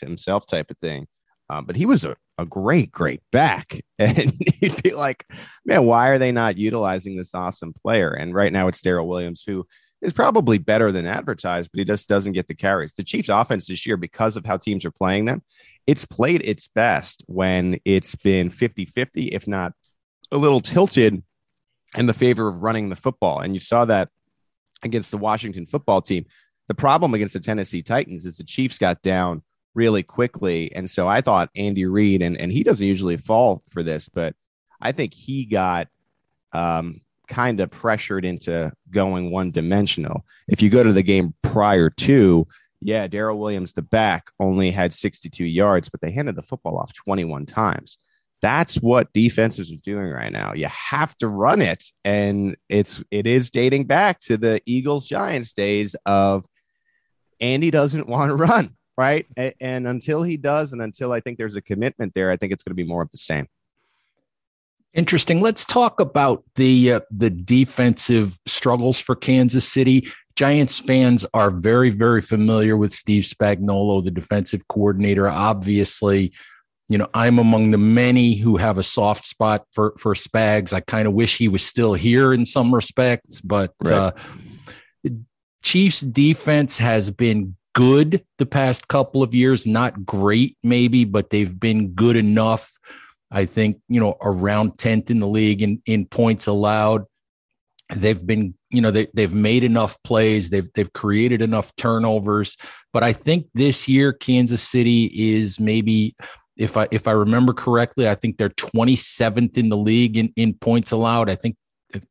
himself 0.00 0.46
type 0.46 0.70
of 0.70 0.78
thing. 0.78 1.06
Um, 1.50 1.64
but 1.64 1.76
he 1.76 1.86
was 1.86 2.04
a, 2.04 2.14
a 2.36 2.44
great, 2.44 2.92
great 2.92 3.22
back, 3.32 3.80
and 3.98 4.32
you'd 4.60 4.82
be 4.82 4.92
like, 4.92 5.24
man, 5.64 5.84
why 5.84 6.08
are 6.08 6.18
they 6.18 6.32
not 6.32 6.58
utilizing 6.58 7.16
this 7.16 7.34
awesome 7.34 7.72
player? 7.72 8.10
And 8.10 8.34
right 8.34 8.52
now 8.52 8.68
it's 8.68 8.82
Darrel 8.82 9.08
Williams, 9.08 9.42
who 9.46 9.66
is 10.02 10.12
probably 10.12 10.58
better 10.58 10.92
than 10.92 11.06
advertised, 11.06 11.70
but 11.72 11.78
he 11.78 11.84
just 11.84 12.08
doesn't 12.08 12.32
get 12.32 12.46
the 12.46 12.54
carries. 12.54 12.92
The 12.92 13.02
Chiefs' 13.02 13.30
offense 13.30 13.66
this 13.66 13.86
year, 13.86 13.96
because 13.96 14.36
of 14.36 14.44
how 14.44 14.58
teams 14.58 14.84
are 14.84 14.90
playing 14.90 15.24
them, 15.24 15.42
it's 15.86 16.04
played 16.04 16.42
its 16.44 16.68
best 16.68 17.24
when 17.26 17.78
it's 17.84 18.14
been 18.14 18.50
50 18.50 18.84
50, 18.84 19.28
if 19.28 19.48
not 19.48 19.72
a 20.30 20.36
little 20.36 20.60
tilted 20.60 21.22
in 21.96 22.06
the 22.06 22.14
favor 22.14 22.48
of 22.48 22.62
running 22.62 22.88
the 22.88 22.96
football. 22.96 23.40
And 23.40 23.54
you 23.54 23.60
saw 23.60 23.84
that 23.86 24.10
against 24.82 25.10
the 25.10 25.18
Washington 25.18 25.66
football 25.66 26.02
team. 26.02 26.26
The 26.68 26.74
problem 26.74 27.14
against 27.14 27.34
the 27.34 27.40
Tennessee 27.40 27.82
Titans 27.82 28.26
is 28.26 28.36
the 28.36 28.44
Chiefs 28.44 28.78
got 28.78 29.02
down 29.02 29.42
really 29.74 30.02
quickly. 30.02 30.72
And 30.74 30.88
so 30.90 31.08
I 31.08 31.20
thought 31.20 31.50
Andy 31.56 31.86
Reid, 31.86 32.22
and, 32.22 32.36
and 32.36 32.52
he 32.52 32.62
doesn't 32.62 32.84
usually 32.84 33.16
fall 33.16 33.62
for 33.70 33.82
this, 33.82 34.08
but 34.08 34.34
I 34.80 34.92
think 34.92 35.14
he 35.14 35.44
got 35.44 35.88
um, 36.52 37.00
kind 37.28 37.60
of 37.60 37.70
pressured 37.70 38.24
into 38.24 38.72
going 38.90 39.30
one 39.30 39.50
dimensional. 39.50 40.24
If 40.48 40.62
you 40.62 40.70
go 40.70 40.82
to 40.82 40.92
the 40.92 41.02
game 41.02 41.34
prior 41.42 41.90
to, 41.90 42.46
yeah, 42.80 43.06
Darrel 43.06 43.38
Williams, 43.38 43.72
the 43.72 43.82
back, 43.82 44.30
only 44.38 44.70
had 44.70 44.94
62 44.94 45.44
yards, 45.44 45.88
but 45.88 46.00
they 46.00 46.10
handed 46.10 46.36
the 46.36 46.42
football 46.42 46.78
off 46.78 46.92
21 46.94 47.46
times. 47.46 47.98
That's 48.40 48.76
what 48.76 49.12
defenses 49.12 49.72
are 49.72 49.76
doing 49.82 50.10
right 50.10 50.32
now. 50.32 50.52
You 50.54 50.66
have 50.68 51.16
to 51.18 51.28
run 51.28 51.60
it, 51.60 51.82
and 52.04 52.56
it's 52.68 53.02
it 53.10 53.26
is 53.26 53.50
dating 53.50 53.84
back 53.84 54.20
to 54.20 54.36
the 54.36 54.60
Eagles 54.64 55.06
Giants 55.06 55.52
days 55.52 55.96
of 56.06 56.44
Andy 57.40 57.70
doesn't 57.70 58.08
want 58.14 58.30
to 58.30 58.36
run, 58.36 58.76
right? 58.96 59.26
A- 59.36 59.54
And 59.60 59.86
until 59.88 60.22
he 60.22 60.36
does, 60.36 60.72
and 60.72 60.80
until 60.80 61.12
I 61.12 61.20
think 61.20 61.38
there's 61.38 61.56
a 61.56 61.62
commitment 61.62 62.14
there, 62.14 62.30
I 62.30 62.36
think 62.36 62.52
it's 62.52 62.62
going 62.62 62.70
to 62.76 62.82
be 62.82 62.88
more 62.88 63.02
of 63.02 63.10
the 63.10 63.18
same. 63.18 63.48
Interesting. 64.94 65.40
Let's 65.40 65.64
talk 65.64 66.00
about 66.00 66.44
the 66.54 66.92
uh, 66.94 67.00
the 67.10 67.30
defensive 67.30 68.38
struggles 68.46 68.98
for 68.98 69.14
Kansas 69.14 69.68
City. 69.68 70.08
Giants 70.34 70.78
fans 70.80 71.26
are 71.34 71.50
very 71.50 71.90
very 71.90 72.22
familiar 72.22 72.76
with 72.76 72.92
Steve 72.92 73.24
Spagnuolo, 73.24 74.02
the 74.02 74.10
defensive 74.10 74.66
coordinator. 74.68 75.28
Obviously, 75.28 76.32
you 76.88 76.96
know, 76.96 77.08
I'm 77.12 77.38
among 77.38 77.70
the 77.70 77.78
many 77.78 78.34
who 78.34 78.56
have 78.56 78.78
a 78.78 78.82
soft 78.82 79.26
spot 79.26 79.66
for 79.72 79.94
for 79.98 80.14
Spags. 80.14 80.72
I 80.72 80.80
kind 80.80 81.06
of 81.06 81.14
wish 81.14 81.36
he 81.36 81.48
was 81.48 81.62
still 81.62 81.94
here 81.94 82.32
in 82.32 82.46
some 82.46 82.74
respects, 82.74 83.40
but 83.40 83.74
Right. 83.82 83.92
uh, 83.92 84.10
Chiefs 85.62 86.00
defense 86.00 86.78
has 86.78 87.10
been 87.10 87.56
good 87.74 88.24
the 88.38 88.46
past 88.46 88.88
couple 88.88 89.22
of 89.22 89.34
years, 89.34 89.66
not 89.66 90.04
great 90.06 90.56
maybe, 90.62 91.04
but 91.04 91.30
they've 91.30 91.58
been 91.58 91.90
good 91.92 92.16
enough. 92.16 92.72
I 93.30 93.44
think, 93.44 93.80
you 93.88 94.00
know, 94.00 94.16
around 94.22 94.72
10th 94.72 95.10
in 95.10 95.20
the 95.20 95.28
league 95.28 95.60
in, 95.62 95.82
in 95.84 96.06
points 96.06 96.46
allowed. 96.46 97.04
They've 97.94 98.24
been, 98.26 98.54
you 98.70 98.80
know, 98.80 98.90
they, 98.90 99.08
they've 99.14 99.34
made 99.34 99.64
enough 99.64 100.02
plays. 100.02 100.50
They've, 100.50 100.68
they've 100.74 100.92
created 100.92 101.42
enough 101.42 101.74
turnovers. 101.76 102.56
But 102.92 103.02
I 103.02 103.12
think 103.12 103.46
this 103.54 103.88
year, 103.88 104.12
Kansas 104.12 104.62
City 104.62 105.06
is 105.14 105.60
maybe, 105.60 106.16
if 106.58 106.76
I, 106.76 106.88
if 106.90 107.08
I 107.08 107.12
remember 107.12 107.52
correctly, 107.52 108.08
I 108.08 108.14
think 108.14 108.36
they're 108.36 108.50
27th 108.50 109.56
in 109.56 109.68
the 109.68 109.76
league 109.76 110.16
in, 110.16 110.32
in 110.36 110.54
points 110.54 110.90
allowed. 110.90 111.30
I 111.30 111.36
think 111.36 111.56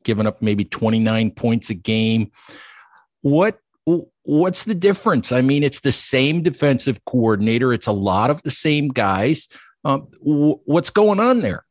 given 0.03 0.25
up 0.25 0.41
maybe 0.41 0.63
29 0.63 1.31
points 1.31 1.69
a 1.69 1.73
game. 1.73 2.31
What, 3.21 3.59
what's 4.23 4.65
the 4.65 4.75
difference? 4.75 5.31
I 5.31 5.41
mean, 5.41 5.63
it's 5.63 5.81
the 5.81 5.91
same 5.91 6.41
defensive 6.41 7.03
coordinator. 7.05 7.73
It's 7.73 7.87
a 7.87 7.91
lot 7.91 8.29
of 8.29 8.41
the 8.43 8.51
same 8.51 8.87
guys. 8.87 9.47
Um, 9.83 10.07
what's 10.21 10.89
going 10.89 11.19
on 11.19 11.41
there? 11.41 11.63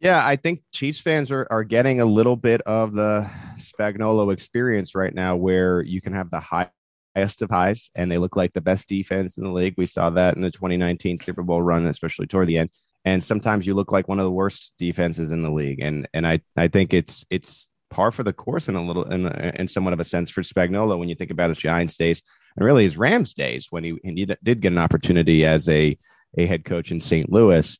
Yeah, 0.00 0.20
I 0.22 0.36
think 0.36 0.62
Chiefs 0.72 1.00
fans 1.00 1.30
are, 1.30 1.46
are 1.50 1.64
getting 1.64 2.00
a 2.00 2.04
little 2.04 2.36
bit 2.36 2.60
of 2.62 2.92
the 2.92 3.28
Spagnuolo 3.56 4.32
experience 4.32 4.94
right 4.94 5.14
now 5.14 5.36
where 5.36 5.80
you 5.80 6.00
can 6.00 6.12
have 6.12 6.30
the 6.30 6.40
high, 6.40 6.70
highest 7.14 7.42
of 7.42 7.50
highs 7.50 7.90
and 7.94 8.10
they 8.10 8.18
look 8.18 8.36
like 8.36 8.52
the 8.52 8.60
best 8.60 8.88
defense 8.88 9.36
in 9.36 9.44
the 9.44 9.50
league. 9.50 9.74
We 9.76 9.86
saw 9.86 10.10
that 10.10 10.36
in 10.36 10.42
the 10.42 10.50
2019 10.50 11.18
Super 11.18 11.42
Bowl 11.42 11.62
run, 11.62 11.86
especially 11.86 12.26
toward 12.26 12.48
the 12.48 12.58
end. 12.58 12.70
And 13.04 13.22
sometimes 13.22 13.66
you 13.66 13.74
look 13.74 13.92
like 13.92 14.08
one 14.08 14.18
of 14.18 14.24
the 14.24 14.30
worst 14.30 14.74
defenses 14.78 15.30
in 15.30 15.42
the 15.42 15.50
league. 15.50 15.80
And 15.80 16.08
and 16.14 16.26
I, 16.26 16.40
I 16.56 16.68
think 16.68 16.94
it's 16.94 17.24
it's 17.30 17.68
par 17.90 18.10
for 18.10 18.22
the 18.22 18.32
course 18.32 18.68
in 18.68 18.74
a 18.74 18.84
little 18.84 19.04
in, 19.04 19.26
in 19.26 19.68
somewhat 19.68 19.92
of 19.92 20.00
a 20.00 20.04
sense 20.04 20.30
for 20.30 20.42
Spagnuolo 20.42 20.98
when 20.98 21.08
you 21.08 21.14
think 21.14 21.30
about 21.30 21.50
his 21.50 21.58
Giants 21.58 21.96
days 21.96 22.22
and 22.56 22.64
really 22.64 22.84
his 22.84 22.96
Rams 22.96 23.34
days 23.34 23.68
when 23.70 23.84
he, 23.84 23.98
he 24.02 24.24
did 24.24 24.60
get 24.60 24.72
an 24.72 24.78
opportunity 24.78 25.44
as 25.44 25.68
a, 25.68 25.96
a 26.36 26.46
head 26.46 26.64
coach 26.64 26.90
in 26.90 27.00
St. 27.00 27.30
Louis. 27.30 27.78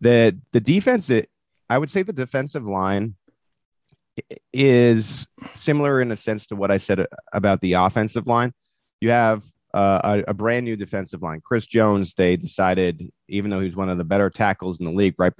The 0.00 0.38
the 0.52 0.60
defense 0.60 1.10
it, 1.10 1.28
I 1.68 1.78
would 1.78 1.90
say 1.90 2.02
the 2.02 2.12
defensive 2.12 2.64
line 2.64 3.16
is 4.52 5.26
similar 5.54 6.00
in 6.00 6.12
a 6.12 6.16
sense 6.16 6.46
to 6.46 6.56
what 6.56 6.70
I 6.70 6.78
said 6.78 7.00
uh, 7.00 7.06
about 7.32 7.60
the 7.60 7.74
offensive 7.74 8.26
line. 8.26 8.52
You 9.00 9.10
have 9.10 9.42
uh, 9.72 10.22
a, 10.26 10.30
a 10.30 10.34
brand 10.34 10.64
new 10.64 10.76
defensive 10.76 11.22
line. 11.22 11.40
Chris 11.44 11.66
Jones, 11.66 12.14
they 12.14 12.36
decided, 12.36 13.10
even 13.28 13.50
though 13.50 13.60
he's 13.60 13.76
one 13.76 13.88
of 13.88 13.98
the 13.98 14.04
better 14.04 14.30
tackles 14.30 14.78
in 14.78 14.84
the 14.84 14.90
league, 14.92 15.14
right, 15.18 15.32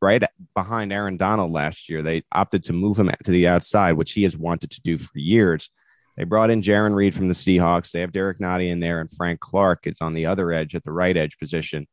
right 0.00 0.22
behind 0.54 0.92
Aaron 0.92 1.16
Donald 1.16 1.52
last 1.52 1.88
year, 1.88 2.02
they 2.02 2.22
opted 2.32 2.64
to 2.64 2.72
move 2.72 2.98
him 2.98 3.10
to 3.24 3.30
the 3.30 3.48
outside, 3.48 3.92
which 3.92 4.12
he 4.12 4.22
has 4.22 4.36
wanted 4.36 4.70
to 4.70 4.80
do 4.82 4.98
for 4.98 5.18
years. 5.18 5.70
They 6.16 6.24
brought 6.24 6.50
in 6.50 6.62
Jarran 6.62 6.94
Reed 6.94 7.14
from 7.14 7.28
the 7.28 7.34
Seahawks. 7.34 7.90
They 7.90 8.00
have 8.00 8.12
Derrick 8.12 8.38
Nnadi 8.38 8.70
in 8.70 8.80
there, 8.80 9.00
and 9.00 9.10
Frank 9.10 9.40
Clark 9.40 9.86
is 9.86 9.98
on 10.00 10.12
the 10.12 10.26
other 10.26 10.52
edge 10.52 10.74
at 10.74 10.84
the 10.84 10.92
right 10.92 11.16
edge 11.16 11.38
position. 11.38 11.86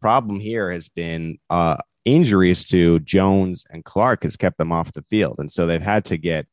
Problem 0.00 0.38
here 0.38 0.70
has 0.70 0.88
been 0.88 1.38
uh, 1.50 1.76
injuries 2.06 2.64
to 2.64 3.00
Jones 3.00 3.64
and 3.70 3.84
Clark 3.84 4.22
has 4.22 4.36
kept 4.36 4.56
them 4.56 4.72
off 4.72 4.92
the 4.92 5.04
field. 5.10 5.36
And 5.38 5.50
so 5.50 5.66
they've 5.66 5.82
had 5.82 6.04
to 6.06 6.16
get 6.16 6.46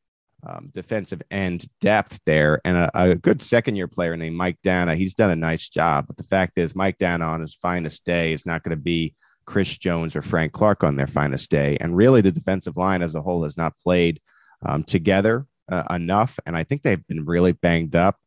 um, 0.45 0.69
defensive 0.73 1.21
end 1.31 1.67
depth 1.81 2.19
there 2.25 2.59
and 2.65 2.77
a, 2.77 2.91
a 2.93 3.15
good 3.15 3.41
second 3.41 3.75
year 3.75 3.87
player 3.87 4.17
named 4.17 4.35
Mike 4.35 4.57
Danna. 4.65 4.95
He's 4.95 5.13
done 5.13 5.31
a 5.31 5.35
nice 5.35 5.69
job. 5.69 6.07
But 6.07 6.17
the 6.17 6.23
fact 6.23 6.57
is, 6.57 6.75
Mike 6.75 6.97
Danna 6.97 7.27
on 7.27 7.41
his 7.41 7.55
finest 7.55 8.05
day 8.05 8.33
is 8.33 8.45
not 8.45 8.63
going 8.63 8.75
to 8.75 8.81
be 8.81 9.15
Chris 9.45 9.77
Jones 9.77 10.15
or 10.15 10.21
Frank 10.21 10.53
Clark 10.53 10.83
on 10.83 10.95
their 10.95 11.07
finest 11.07 11.49
day. 11.49 11.77
And 11.79 11.95
really, 11.95 12.21
the 12.21 12.31
defensive 12.31 12.77
line 12.77 13.01
as 13.01 13.15
a 13.15 13.21
whole 13.21 13.43
has 13.43 13.57
not 13.57 13.73
played 13.83 14.21
um, 14.65 14.83
together 14.83 15.45
uh, 15.69 15.83
enough. 15.89 16.39
And 16.45 16.55
I 16.55 16.63
think 16.63 16.81
they've 16.81 17.07
been 17.07 17.25
really 17.25 17.51
banged 17.53 17.95
up. 17.95 18.17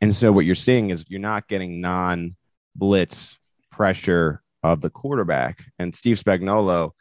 And 0.00 0.14
so 0.14 0.32
what 0.32 0.44
you're 0.44 0.54
seeing 0.54 0.90
is 0.90 1.04
you're 1.08 1.20
not 1.20 1.48
getting 1.48 1.80
non 1.80 2.36
blitz 2.74 3.38
pressure 3.70 4.42
of 4.62 4.80
the 4.80 4.90
quarterback. 4.90 5.64
And 5.78 5.94
Steve 5.94 6.20
Spagnuolo 6.22 6.92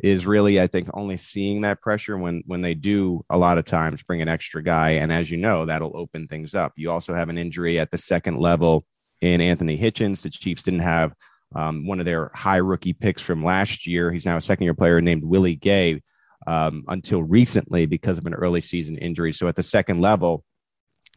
is 0.00 0.26
really, 0.26 0.60
I 0.60 0.66
think, 0.66 0.88
only 0.94 1.16
seeing 1.16 1.62
that 1.62 1.80
pressure 1.80 2.16
when 2.16 2.42
when 2.46 2.60
they 2.60 2.74
do 2.74 3.24
a 3.30 3.38
lot 3.38 3.58
of 3.58 3.64
times 3.64 4.02
bring 4.02 4.22
an 4.22 4.28
extra 4.28 4.62
guy. 4.62 4.90
And 4.90 5.12
as 5.12 5.30
you 5.30 5.36
know, 5.36 5.66
that'll 5.66 5.96
open 5.96 6.28
things 6.28 6.54
up. 6.54 6.72
You 6.76 6.90
also 6.90 7.14
have 7.14 7.28
an 7.28 7.38
injury 7.38 7.78
at 7.78 7.90
the 7.90 7.98
second 7.98 8.38
level 8.38 8.84
in 9.20 9.40
Anthony 9.40 9.76
Hitchens. 9.76 10.22
The 10.22 10.30
Chiefs 10.30 10.62
didn't 10.62 10.80
have 10.80 11.14
um, 11.54 11.86
one 11.86 11.98
of 11.98 12.04
their 12.04 12.30
high 12.34 12.58
rookie 12.58 12.92
picks 12.92 13.22
from 13.22 13.44
last 13.44 13.86
year. 13.86 14.12
He's 14.12 14.26
now 14.26 14.36
a 14.36 14.40
second 14.40 14.64
year 14.64 14.74
player 14.74 15.00
named 15.00 15.24
Willie 15.24 15.56
Gay 15.56 16.02
um, 16.46 16.84
until 16.88 17.22
recently 17.22 17.86
because 17.86 18.18
of 18.18 18.26
an 18.26 18.34
early 18.34 18.60
season 18.60 18.96
injury. 18.98 19.32
So 19.32 19.48
at 19.48 19.56
the 19.56 19.62
second 19.62 20.00
level, 20.00 20.44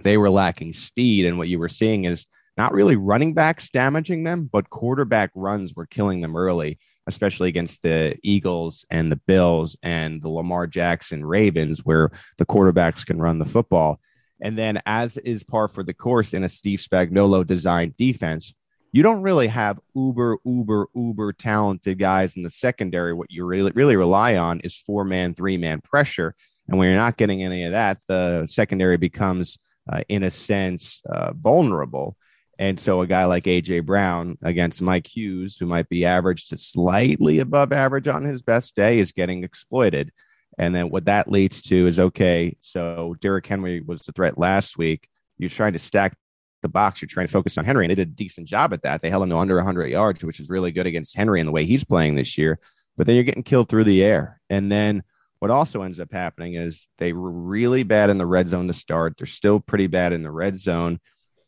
they 0.03 0.17
were 0.17 0.29
lacking 0.29 0.73
speed. 0.73 1.25
And 1.25 1.37
what 1.37 1.49
you 1.49 1.59
were 1.59 1.69
seeing 1.69 2.05
is 2.05 2.25
not 2.57 2.73
really 2.73 2.95
running 2.95 3.33
backs 3.33 3.69
damaging 3.69 4.23
them, 4.23 4.49
but 4.51 4.69
quarterback 4.69 5.31
runs 5.35 5.73
were 5.75 5.85
killing 5.85 6.21
them 6.21 6.35
early, 6.35 6.79
especially 7.11 7.49
against 7.49 7.83
the 7.83 8.17
Eagles 8.23 8.85
and 8.89 9.11
the 9.11 9.21
Bills 9.27 9.77
and 9.83 10.21
the 10.21 10.29
Lamar 10.29 10.65
Jackson 10.65 11.23
Ravens, 11.23 11.85
where 11.85 12.11
the 12.37 12.45
quarterbacks 12.45 13.05
can 13.05 13.19
run 13.19 13.37
the 13.37 13.45
football. 13.45 13.99
And 14.41 14.57
then, 14.57 14.81
as 14.85 15.17
is 15.17 15.43
par 15.43 15.67
for 15.67 15.83
the 15.83 15.93
course 15.93 16.33
in 16.33 16.43
a 16.43 16.49
Steve 16.49 16.79
Spagnuolo 16.79 17.45
designed 17.45 17.95
defense, 17.95 18.53
you 18.91 19.03
don't 19.03 19.21
really 19.21 19.47
have 19.47 19.79
uber, 19.95 20.37
uber, 20.43 20.87
uber 20.95 21.33
talented 21.33 21.99
guys 21.99 22.35
in 22.35 22.43
the 22.43 22.49
secondary. 22.49 23.13
What 23.13 23.31
you 23.31 23.45
really, 23.45 23.71
really 23.73 23.95
rely 23.95 24.35
on 24.37 24.59
is 24.61 24.75
four 24.75 25.05
man, 25.05 25.33
three 25.33 25.57
man 25.57 25.79
pressure. 25.81 26.35
And 26.67 26.77
when 26.77 26.89
you're 26.89 26.97
not 26.97 27.17
getting 27.17 27.43
any 27.43 27.65
of 27.65 27.71
that, 27.73 27.99
the 28.07 28.47
secondary 28.47 28.97
becomes, 28.97 29.57
uh, 29.91 30.01
in 30.09 30.23
a 30.23 30.31
sense, 30.31 31.01
uh, 31.09 31.33
vulnerable. 31.33 32.17
And 32.61 32.79
so 32.79 33.01
a 33.01 33.07
guy 33.07 33.25
like 33.25 33.45
AJ 33.45 33.87
Brown 33.87 34.37
against 34.43 34.83
Mike 34.83 35.07
Hughes, 35.07 35.57
who 35.57 35.65
might 35.65 35.89
be 35.89 36.05
average 36.05 36.47
to 36.49 36.57
slightly 36.57 37.39
above 37.39 37.73
average 37.73 38.07
on 38.07 38.23
his 38.23 38.43
best 38.43 38.75
day, 38.75 38.99
is 38.99 39.11
getting 39.11 39.43
exploited. 39.43 40.11
And 40.59 40.75
then 40.75 40.91
what 40.91 41.05
that 41.05 41.27
leads 41.27 41.63
to 41.63 41.87
is 41.87 41.99
okay, 41.99 42.55
so 42.61 43.15
Derrick 43.19 43.47
Henry 43.47 43.81
was 43.81 44.03
the 44.03 44.11
threat 44.11 44.37
last 44.37 44.77
week. 44.77 45.09
You're 45.39 45.49
trying 45.49 45.73
to 45.73 45.79
stack 45.79 46.15
the 46.61 46.69
box. 46.69 47.01
You're 47.01 47.09
trying 47.09 47.25
to 47.25 47.31
focus 47.31 47.57
on 47.57 47.65
Henry, 47.65 47.85
and 47.85 47.89
they 47.89 47.95
did 47.95 48.09
a 48.09 48.11
decent 48.11 48.47
job 48.47 48.73
at 48.73 48.83
that. 48.83 49.01
They 49.01 49.09
held 49.09 49.23
him 49.23 49.29
to 49.29 49.37
under 49.37 49.55
100 49.55 49.87
yards, 49.87 50.23
which 50.23 50.39
is 50.39 50.51
really 50.51 50.71
good 50.71 50.85
against 50.85 51.15
Henry 51.15 51.39
in 51.39 51.47
the 51.47 51.51
way 51.51 51.65
he's 51.65 51.83
playing 51.83 52.13
this 52.13 52.37
year. 52.37 52.59
But 52.95 53.07
then 53.07 53.15
you're 53.15 53.23
getting 53.23 53.41
killed 53.41 53.69
through 53.69 53.85
the 53.85 54.03
air. 54.03 54.39
And 54.51 54.71
then 54.71 55.01
what 55.39 55.49
also 55.49 55.81
ends 55.81 55.99
up 55.99 56.13
happening 56.13 56.53
is 56.53 56.87
they 56.99 57.11
were 57.11 57.31
really 57.31 57.81
bad 57.81 58.11
in 58.11 58.19
the 58.19 58.27
red 58.27 58.49
zone 58.49 58.67
to 58.67 58.73
start. 58.73 59.15
They're 59.17 59.25
still 59.25 59.59
pretty 59.59 59.87
bad 59.87 60.13
in 60.13 60.21
the 60.21 60.29
red 60.29 60.59
zone. 60.59 60.99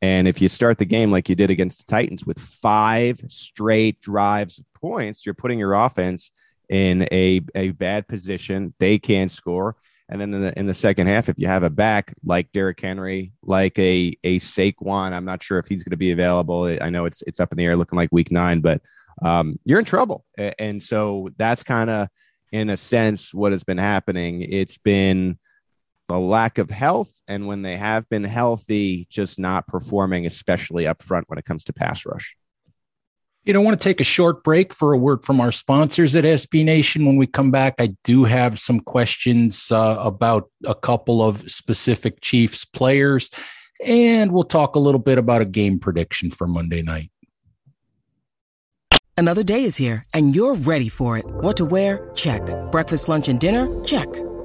And 0.03 0.27
if 0.27 0.41
you 0.41 0.49
start 0.49 0.79
the 0.79 0.85
game 0.85 1.11
like 1.11 1.29
you 1.29 1.35
did 1.35 1.49
against 1.49 1.77
the 1.77 1.89
Titans 1.89 2.25
with 2.25 2.37
five 2.37 3.21
straight 3.29 4.01
drives 4.01 4.59
of 4.59 4.65
points, 4.73 5.25
you're 5.25 5.33
putting 5.33 5.57
your 5.57 5.75
offense 5.75 6.29
in 6.67 7.07
a, 7.09 7.39
a 7.55 7.69
bad 7.69 8.09
position. 8.09 8.73
They 8.79 8.99
can't 8.99 9.31
score. 9.31 9.77
And 10.09 10.19
then 10.19 10.33
in 10.33 10.41
the, 10.41 10.59
in 10.59 10.65
the 10.65 10.73
second 10.73 11.07
half, 11.07 11.29
if 11.29 11.39
you 11.39 11.47
have 11.47 11.63
a 11.63 11.69
back 11.69 12.13
like 12.25 12.51
Derrick 12.51 12.81
Henry, 12.81 13.31
like 13.43 13.79
a 13.79 14.13
a 14.25 14.39
Saquon, 14.41 15.13
I'm 15.13 15.23
not 15.23 15.41
sure 15.41 15.57
if 15.57 15.67
he's 15.67 15.83
going 15.83 15.91
to 15.91 15.97
be 15.97 16.11
available. 16.11 16.65
I 16.81 16.89
know 16.89 17.05
it's 17.05 17.21
it's 17.25 17.39
up 17.39 17.53
in 17.53 17.57
the 17.57 17.63
air, 17.63 17.77
looking 17.77 17.95
like 17.95 18.09
Week 18.11 18.29
Nine, 18.29 18.59
but 18.59 18.81
um, 19.21 19.57
you're 19.63 19.79
in 19.79 19.85
trouble. 19.85 20.25
And 20.59 20.83
so 20.83 21.29
that's 21.37 21.63
kind 21.63 21.89
of, 21.89 22.09
in 22.51 22.69
a 22.69 22.75
sense, 22.75 23.33
what 23.33 23.53
has 23.53 23.63
been 23.63 23.77
happening. 23.77 24.41
It's 24.41 24.77
been 24.77 25.39
the 26.07 26.19
lack 26.19 26.57
of 26.57 26.69
health, 26.69 27.11
and 27.27 27.47
when 27.47 27.61
they 27.61 27.77
have 27.77 28.07
been 28.09 28.23
healthy, 28.23 29.07
just 29.09 29.39
not 29.39 29.67
performing, 29.67 30.25
especially 30.25 30.87
up 30.87 31.01
front 31.01 31.29
when 31.29 31.39
it 31.39 31.45
comes 31.45 31.63
to 31.65 31.73
pass 31.73 32.05
rush. 32.05 32.35
You 33.45 33.51
don't 33.51 33.65
want 33.65 33.79
to 33.79 33.83
take 33.83 33.99
a 33.99 34.05
short 34.05 34.43
break 34.43 34.73
for 34.73 34.93
a 34.93 34.97
word 34.97 35.23
from 35.25 35.41
our 35.41 35.51
sponsors 35.51 36.15
at 36.15 36.23
SB 36.23 36.63
Nation. 36.63 37.05
When 37.05 37.17
we 37.17 37.27
come 37.27 37.51
back, 37.51 37.75
I 37.77 37.95
do 38.05 38.23
have 38.23 38.57
some 38.57 38.79
questions 38.79 39.69
uh, 39.69 39.97
about 39.99 40.49
a 40.65 40.75
couple 40.75 41.21
of 41.21 41.49
specific 41.51 42.21
Chiefs 42.21 42.63
players, 42.63 43.29
and 43.85 44.31
we'll 44.31 44.43
talk 44.43 44.75
a 44.75 44.79
little 44.79 44.99
bit 44.99 45.17
about 45.17 45.41
a 45.41 45.45
game 45.45 45.77
prediction 45.77 46.31
for 46.31 46.47
Monday 46.47 46.81
night. 46.81 47.11
Another 49.15 49.43
day 49.43 49.63
is 49.63 49.75
here, 49.75 50.03
and 50.13 50.35
you're 50.35 50.55
ready 50.55 50.89
for 50.89 51.17
it. 51.17 51.25
What 51.25 51.57
to 51.57 51.65
wear? 51.65 52.09
Check. 52.15 52.41
Breakfast, 52.71 53.09
lunch, 53.09 53.27
and 53.27 53.39
dinner? 53.39 53.67
Check. 53.83 54.07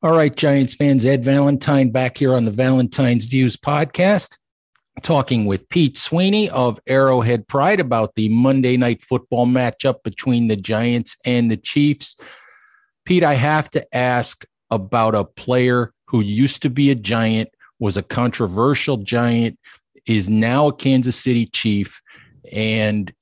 All 0.00 0.16
right, 0.16 0.34
Giants 0.34 0.76
fans, 0.76 1.04
Ed 1.04 1.24
Valentine 1.24 1.90
back 1.90 2.18
here 2.18 2.34
on 2.34 2.44
the 2.44 2.52
Valentine's 2.52 3.24
Views 3.24 3.56
podcast 3.56 4.36
talking 5.02 5.44
with 5.44 5.68
Pete 5.68 5.96
Sweeney 5.96 6.48
of 6.50 6.78
Arrowhead 6.86 7.48
Pride 7.48 7.80
about 7.80 8.14
the 8.14 8.28
Monday 8.28 8.76
night 8.76 9.02
football 9.02 9.44
matchup 9.44 10.04
between 10.04 10.46
the 10.46 10.54
Giants 10.54 11.16
and 11.24 11.50
the 11.50 11.56
Chiefs. 11.56 12.14
Pete, 13.06 13.24
I 13.24 13.34
have 13.34 13.72
to 13.72 13.96
ask 13.96 14.44
about 14.70 15.16
a 15.16 15.24
player 15.24 15.92
who 16.06 16.20
used 16.20 16.62
to 16.62 16.70
be 16.70 16.92
a 16.92 16.94
Giant, 16.94 17.48
was 17.80 17.96
a 17.96 18.02
controversial 18.02 18.98
Giant, 18.98 19.58
is 20.06 20.30
now 20.30 20.68
a 20.68 20.76
Kansas 20.76 21.16
City 21.16 21.46
Chief, 21.46 22.00
and 22.52 23.12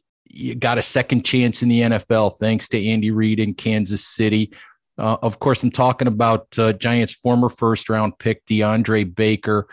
got 0.59 0.77
a 0.77 0.83
second 0.83 1.25
chance 1.25 1.63
in 1.63 1.71
the 1.71 1.81
NFL 1.81 2.37
thanks 2.39 2.69
to 2.69 2.87
Andy 2.87 3.11
Reid 3.11 3.41
in 3.41 3.55
Kansas 3.55 4.07
City. 4.07 4.53
Uh, 4.99 5.17
of 5.23 5.39
course, 5.39 5.63
I'm 5.63 5.71
talking 5.71 6.09
about 6.09 6.59
uh, 6.59 6.73
Giants' 6.73 7.13
former 7.13 7.49
first 7.49 7.91
round 7.91 8.19
pick, 8.19 8.45
DeAndre 8.47 9.15
Baker 9.15 9.69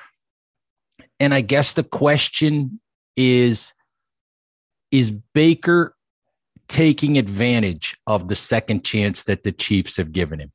and 1.24 1.34
I 1.34 1.40
guess 1.40 1.74
the 1.74 1.84
question 1.86 2.82
is 3.16 3.74
is 4.92 5.10
Baker 5.12 5.96
taking 6.68 7.18
advantage 7.18 7.98
of 8.08 8.28
the 8.28 8.36
second 8.36 8.84
chance 8.84 9.24
that 9.24 9.44
the 9.44 9.54
Chiefs 9.54 9.98
have 9.98 10.12
given 10.12 10.40
him? 10.40 10.52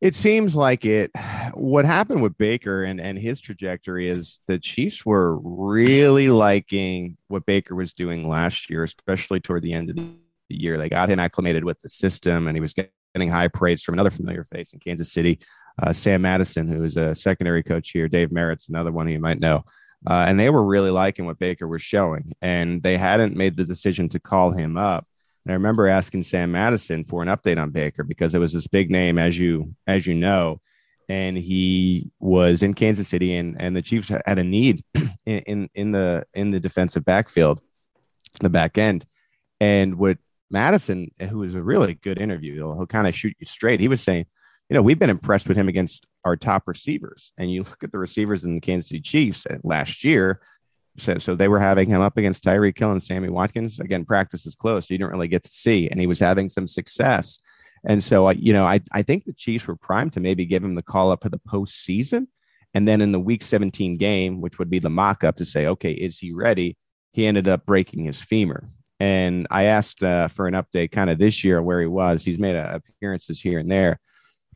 It 0.00 0.16
seems 0.16 0.56
like 0.56 0.84
it. 0.84 1.12
What 1.54 1.84
happened 1.84 2.20
with 2.20 2.36
Baker 2.36 2.82
and, 2.82 3.00
and 3.00 3.16
his 3.16 3.40
trajectory 3.40 4.10
is 4.10 4.40
the 4.48 4.58
Chiefs 4.58 5.06
were 5.06 5.36
really 5.38 6.28
liking 6.28 7.16
what 7.28 7.46
Baker 7.46 7.76
was 7.76 7.92
doing 7.92 8.28
last 8.28 8.68
year, 8.68 8.82
especially 8.82 9.38
toward 9.38 9.62
the 9.62 9.72
end 9.72 9.88
of 9.88 9.94
the 9.96 10.10
year. 10.48 10.76
They 10.78 10.88
got 10.88 11.08
him 11.08 11.20
acclimated 11.20 11.64
with 11.64 11.80
the 11.80 11.88
system 11.88 12.48
and 12.48 12.56
he 12.56 12.60
was 12.60 12.72
getting 12.72 12.90
high 13.20 13.48
praise 13.48 13.82
from 13.82 13.94
another 13.94 14.10
familiar 14.10 14.44
face 14.44 14.72
in 14.72 14.78
Kansas 14.78 15.12
City, 15.12 15.38
uh, 15.82 15.92
Sam 15.92 16.22
Madison, 16.22 16.68
who 16.68 16.84
is 16.84 16.96
a 16.96 17.14
secondary 17.14 17.62
coach 17.62 17.90
here. 17.90 18.08
Dave 18.08 18.32
Merritt's 18.32 18.68
another 18.68 18.92
one 18.92 19.08
you 19.08 19.20
might 19.20 19.40
know. 19.40 19.64
Uh, 20.08 20.24
and 20.26 20.38
they 20.38 20.50
were 20.50 20.64
really 20.64 20.90
liking 20.90 21.26
what 21.26 21.38
Baker 21.38 21.68
was 21.68 21.82
showing, 21.82 22.32
and 22.42 22.82
they 22.82 22.96
hadn't 22.96 23.36
made 23.36 23.56
the 23.56 23.64
decision 23.64 24.08
to 24.08 24.18
call 24.18 24.50
him 24.50 24.76
up. 24.76 25.06
And 25.44 25.52
I 25.52 25.54
remember 25.54 25.86
asking 25.86 26.22
Sam 26.22 26.52
Madison 26.52 27.04
for 27.04 27.22
an 27.22 27.28
update 27.28 27.60
on 27.60 27.70
Baker 27.70 28.02
because 28.02 28.34
it 28.34 28.38
was 28.38 28.52
this 28.52 28.66
big 28.66 28.90
name, 28.90 29.18
as 29.18 29.38
you 29.38 29.74
as 29.86 30.06
you 30.06 30.14
know, 30.14 30.60
and 31.08 31.36
he 31.36 32.10
was 32.18 32.62
in 32.62 32.74
Kansas 32.74 33.08
City, 33.08 33.36
and 33.36 33.60
and 33.60 33.76
the 33.76 33.82
Chiefs 33.82 34.08
had 34.08 34.38
a 34.38 34.44
need 34.44 34.84
in 34.94 35.38
in, 35.40 35.70
in 35.74 35.92
the 35.92 36.26
in 36.34 36.50
the 36.50 36.60
defensive 36.60 37.04
backfield, 37.04 37.60
the 38.40 38.50
back 38.50 38.78
end, 38.78 39.06
and 39.60 39.96
what 39.96 40.18
Madison, 40.52 41.10
eh, 41.18 41.26
who 41.26 41.38
was 41.38 41.54
a 41.54 41.62
really 41.62 41.94
good 41.94 42.18
interview, 42.18 42.54
he'll, 42.54 42.76
he'll 42.76 42.86
kind 42.86 43.06
of 43.06 43.14
shoot 43.14 43.34
you 43.38 43.46
straight. 43.46 43.80
He 43.80 43.88
was 43.88 44.02
saying 44.02 44.26
you 44.72 44.74
know, 44.74 44.82
we've 44.82 44.98
been 44.98 45.10
impressed 45.10 45.48
with 45.48 45.56
him 45.58 45.68
against 45.68 46.06
our 46.24 46.34
top 46.34 46.62
receivers. 46.66 47.32
And 47.36 47.52
you 47.52 47.62
look 47.62 47.84
at 47.84 47.92
the 47.92 47.98
receivers 47.98 48.44
in 48.44 48.54
the 48.54 48.60
Kansas 48.60 48.88
City 48.88 49.02
Chiefs 49.02 49.46
eh, 49.50 49.58
last 49.64 50.02
year. 50.02 50.40
So, 50.96 51.18
so 51.18 51.34
they 51.34 51.48
were 51.48 51.58
having 51.58 51.90
him 51.90 52.00
up 52.00 52.16
against 52.16 52.42
Tyreek 52.42 52.78
Hill 52.78 52.92
and 52.92 53.02
Sammy 53.02 53.28
Watkins. 53.28 53.80
Again, 53.80 54.06
practice 54.06 54.46
is 54.46 54.54
close. 54.54 54.88
So 54.88 54.94
you 54.94 54.98
didn't 54.98 55.12
really 55.12 55.28
get 55.28 55.42
to 55.42 55.50
see. 55.50 55.90
And 55.90 56.00
he 56.00 56.06
was 56.06 56.18
having 56.18 56.48
some 56.48 56.66
success. 56.66 57.38
And 57.84 58.02
so, 58.02 58.30
you 58.30 58.54
know, 58.54 58.64
I, 58.64 58.80
I 58.92 59.02
think 59.02 59.26
the 59.26 59.34
Chiefs 59.34 59.66
were 59.66 59.76
primed 59.76 60.14
to 60.14 60.20
maybe 60.20 60.46
give 60.46 60.64
him 60.64 60.74
the 60.74 60.82
call 60.82 61.10
up 61.10 61.22
for 61.22 61.28
the 61.28 61.40
postseason. 61.40 62.28
And 62.72 62.88
then 62.88 63.02
in 63.02 63.12
the 63.12 63.20
week 63.20 63.42
17 63.42 63.98
game, 63.98 64.40
which 64.40 64.58
would 64.58 64.70
be 64.70 64.78
the 64.78 64.88
mock 64.88 65.22
up 65.22 65.36
to 65.36 65.44
say, 65.44 65.66
okay, 65.66 65.92
is 65.92 66.18
he 66.18 66.32
ready? 66.32 66.78
He 67.12 67.26
ended 67.26 67.46
up 67.46 67.66
breaking 67.66 68.04
his 68.04 68.22
femur. 68.22 68.70
And 69.02 69.48
I 69.50 69.64
asked 69.64 70.02
uh, 70.02 70.28
for 70.28 70.46
an 70.46 70.54
update 70.54 70.92
kind 70.92 71.10
of 71.10 71.18
this 71.18 71.42
year 71.42 71.60
where 71.60 71.80
he 71.80 71.86
was. 71.86 72.24
He's 72.24 72.38
made 72.38 72.54
uh, 72.54 72.78
appearances 72.78 73.40
here 73.40 73.58
and 73.58 73.70
there 73.70 73.98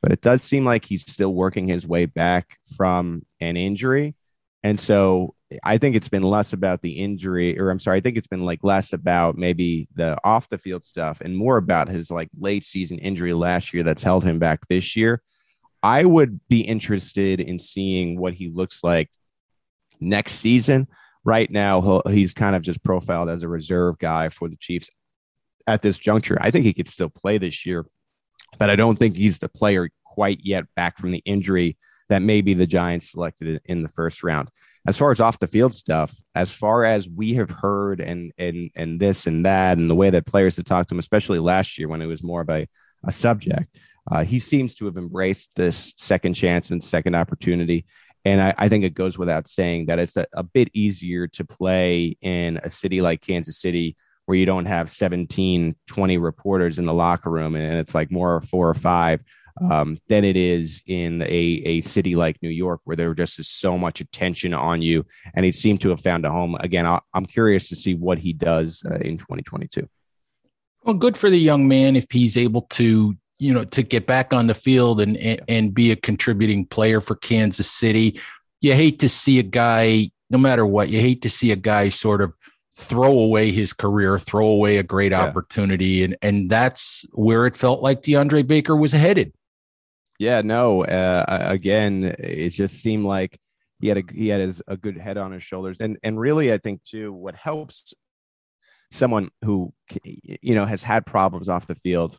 but 0.02 0.12
it 0.12 0.20
does 0.20 0.42
seem 0.42 0.64
like 0.64 0.85
he's 0.85 1.11
still 1.11 1.35
working 1.35 1.66
his 1.66 1.87
way 1.87 2.06
back 2.06 2.59
from 2.76 3.24
an 3.40 3.56
injury. 3.56 4.14
And 4.62 4.78
so 4.78 5.35
I 5.62 5.78
think 5.78 5.96
it's 5.96 6.09
been 6.09 6.22
less 6.22 6.52
about 6.52 6.82
the 6.82 6.92
injury, 6.92 7.59
or 7.59 7.70
I'm 7.70 7.78
sorry, 7.78 7.98
I 7.98 8.00
think 8.00 8.16
it's 8.16 8.26
been 8.26 8.44
like 8.44 8.64
less 8.64 8.92
about 8.92 9.37
maybe 9.37 9.88
the 9.94 10.16
off 10.24 10.48
the 10.48 10.59
field 10.59 10.85
stuff 10.85 11.20
and 11.20 11.37
more 11.37 11.56
about 11.56 11.88
his 11.88 12.11
like 12.11 12.28
late 12.38 12.64
season 12.64 12.98
injury 12.98 13.32
last 13.32 13.72
year 13.72 13.85
that's 13.85 14.02
held 14.02 14.24
him 14.24 14.38
back 14.38 14.66
this 14.68 14.96
year. 14.96 15.22
I 15.82 16.04
would 16.04 16.40
be 16.48 16.61
interested 16.61 17.40
in 17.40 17.59
seeing 17.59 18.18
what 18.18 18.35
he 18.35 18.48
looks 18.48 18.82
like 18.82 19.11
next 20.00 20.35
season. 20.35 20.88
Right 21.26 21.50
now, 21.50 22.02
he's 22.08 22.32
kind 22.32 22.56
of 22.56 22.62
just 22.62 22.82
profiled 22.82 23.28
as 23.28 23.42
a 23.42 23.48
reserve 23.48 23.98
guy 23.98 24.30
for 24.30 24.48
the 24.48 24.56
Chiefs 24.56 24.88
at 25.66 25.82
this 25.82 25.98
juncture. 25.98 26.38
I 26.40 26.50
think 26.50 26.64
he 26.64 26.72
could 26.72 26.88
still 26.88 27.10
play 27.10 27.36
this 27.36 27.66
year 27.66 27.84
but 28.58 28.70
I 28.70 28.76
don't 28.76 28.98
think 28.98 29.16
he's 29.16 29.38
the 29.38 29.48
player 29.48 29.88
quite 30.04 30.40
yet 30.42 30.64
back 30.74 30.98
from 30.98 31.10
the 31.10 31.22
injury 31.24 31.76
that 32.08 32.22
maybe 32.22 32.54
the 32.54 32.66
Giants 32.66 33.10
selected 33.10 33.60
in 33.64 33.82
the 33.82 33.88
first 33.88 34.22
round. 34.22 34.48
As 34.86 34.96
far 34.96 35.10
as 35.10 35.20
off 35.20 35.40
the 35.40 35.48
field 35.48 35.74
stuff, 35.74 36.14
as 36.34 36.50
far 36.50 36.84
as 36.84 37.08
we 37.08 37.34
have 37.34 37.50
heard 37.50 38.00
and 38.00 38.32
and 38.38 38.70
and 38.76 39.00
this 39.00 39.26
and 39.26 39.44
that, 39.44 39.78
and 39.78 39.90
the 39.90 39.96
way 39.96 40.10
that 40.10 40.26
players 40.26 40.56
have 40.56 40.64
talked 40.64 40.88
to 40.90 40.94
him, 40.94 41.00
especially 41.00 41.40
last 41.40 41.76
year 41.76 41.88
when 41.88 42.02
it 42.02 42.06
was 42.06 42.22
more 42.22 42.42
of 42.42 42.48
a, 42.50 42.68
a 43.04 43.10
subject, 43.10 43.76
uh, 44.10 44.22
he 44.22 44.38
seems 44.38 44.76
to 44.76 44.84
have 44.84 44.96
embraced 44.96 45.50
this 45.56 45.92
second 45.96 46.34
chance 46.34 46.70
and 46.70 46.84
second 46.84 47.16
opportunity. 47.16 47.84
And 48.26 48.42
I, 48.42 48.52
I 48.58 48.68
think 48.68 48.82
it 48.82 48.94
goes 48.94 49.16
without 49.16 49.46
saying 49.46 49.86
that 49.86 50.00
it's 50.00 50.16
a, 50.16 50.26
a 50.32 50.42
bit 50.42 50.68
easier 50.72 51.28
to 51.28 51.44
play 51.44 52.16
in 52.20 52.56
a 52.64 52.68
city 52.68 53.00
like 53.00 53.20
Kansas 53.20 53.60
City 53.60 53.94
where 54.24 54.36
you 54.36 54.44
don't 54.44 54.66
have 54.66 54.90
17, 54.90 55.76
20 55.86 56.18
reporters 56.18 56.80
in 56.80 56.86
the 56.86 56.92
locker 56.92 57.30
room 57.30 57.54
and 57.54 57.78
it's 57.78 57.94
like 57.94 58.10
more 58.10 58.40
four 58.40 58.68
or 58.68 58.74
five 58.74 59.22
um, 59.70 59.98
than 60.08 60.24
it 60.24 60.36
is 60.36 60.82
in 60.86 61.22
a, 61.22 61.26
a 61.26 61.80
city 61.82 62.16
like 62.16 62.42
New 62.42 62.48
York, 62.50 62.80
where 62.82 62.96
there 62.96 63.14
just 63.14 63.38
is 63.38 63.48
so 63.48 63.78
much 63.78 64.00
attention 64.00 64.52
on 64.52 64.82
you. 64.82 65.06
And 65.34 65.46
he 65.46 65.52
seemed 65.52 65.80
to 65.82 65.90
have 65.90 66.00
found 66.00 66.26
a 66.26 66.30
home. 66.30 66.56
Again, 66.56 66.84
i 66.84 66.98
am 67.14 67.26
curious 67.26 67.68
to 67.68 67.76
see 67.76 67.94
what 67.94 68.18
he 68.18 68.32
does 68.32 68.82
uh, 68.90 68.96
in 68.96 69.18
2022. 69.18 69.88
Well, 70.82 70.94
good 70.94 71.16
for 71.16 71.30
the 71.30 71.38
young 71.38 71.68
man 71.68 71.94
if 71.94 72.10
he's 72.10 72.36
able 72.36 72.62
to 72.70 73.14
you 73.38 73.53
know, 73.53 73.64
to 73.64 73.83
get 73.83 74.07
back 74.07 74.33
on 74.33 74.46
the 74.46 74.55
field 74.55 75.01
and, 75.01 75.16
and, 75.18 75.40
and 75.49 75.75
be 75.75 75.90
a 75.90 75.96
contributing 75.96 76.64
player 76.64 77.01
for 77.01 77.16
Kansas 77.16 77.70
City. 77.70 78.20
You 78.61 78.72
hate 78.72 78.99
to 79.01 79.09
see 79.09 79.38
a 79.38 79.42
guy, 79.42 80.11
no 80.31 80.38
matter 80.38 80.64
what, 80.64 80.88
you 80.88 81.01
hate 81.01 81.22
to 81.22 81.29
see 81.29 81.53
a 81.53 81.57
guy 81.57 81.90
sort 81.90 82.22
of 82.22 82.33
throw 82.77 83.18
away 83.18 83.53
his 83.53 83.72
career, 83.72 84.18
throw 84.18 84.46
away 84.46 84.79
a 84.79 84.83
great 84.83 85.12
yeah. 85.12 85.22
opportunity. 85.22 86.05
And, 86.05 86.16
and 86.22 86.51
that's 86.51 87.05
where 87.12 87.46
it 87.46 87.57
felt 87.57 87.83
like 87.83 88.03
DeAndre 88.03 88.46
Baker 88.46 88.77
was 88.77 88.92
headed. 88.92 89.33
Yeah, 90.18 90.40
no, 90.40 90.85
uh, 90.85 91.25
again, 91.29 92.14
it 92.18 92.51
just 92.51 92.81
seemed 92.81 93.05
like 93.05 93.38
he 93.81 93.88
had 93.88 93.99
a, 93.99 94.03
he 94.11 94.29
had 94.29 94.40
his, 94.40 94.62
a 94.66 94.79
good 94.79 94.96
head 94.96 95.18
on 95.18 95.33
his 95.33 95.44
shoulders. 95.44 95.77
And, 95.79 95.99
and 96.03 96.18
really, 96.18 96.53
I 96.53 96.59
think 96.59 96.83
too, 96.85 97.12
what 97.12 97.35
helps 97.35 97.92
someone 98.90 99.31
who, 99.44 99.75
you 100.03 100.55
know, 100.55 100.64
has 100.64 100.83
had 100.83 101.05
problems 101.05 101.51
off 101.51 101.66
the 101.66 101.75
field 101.75 102.18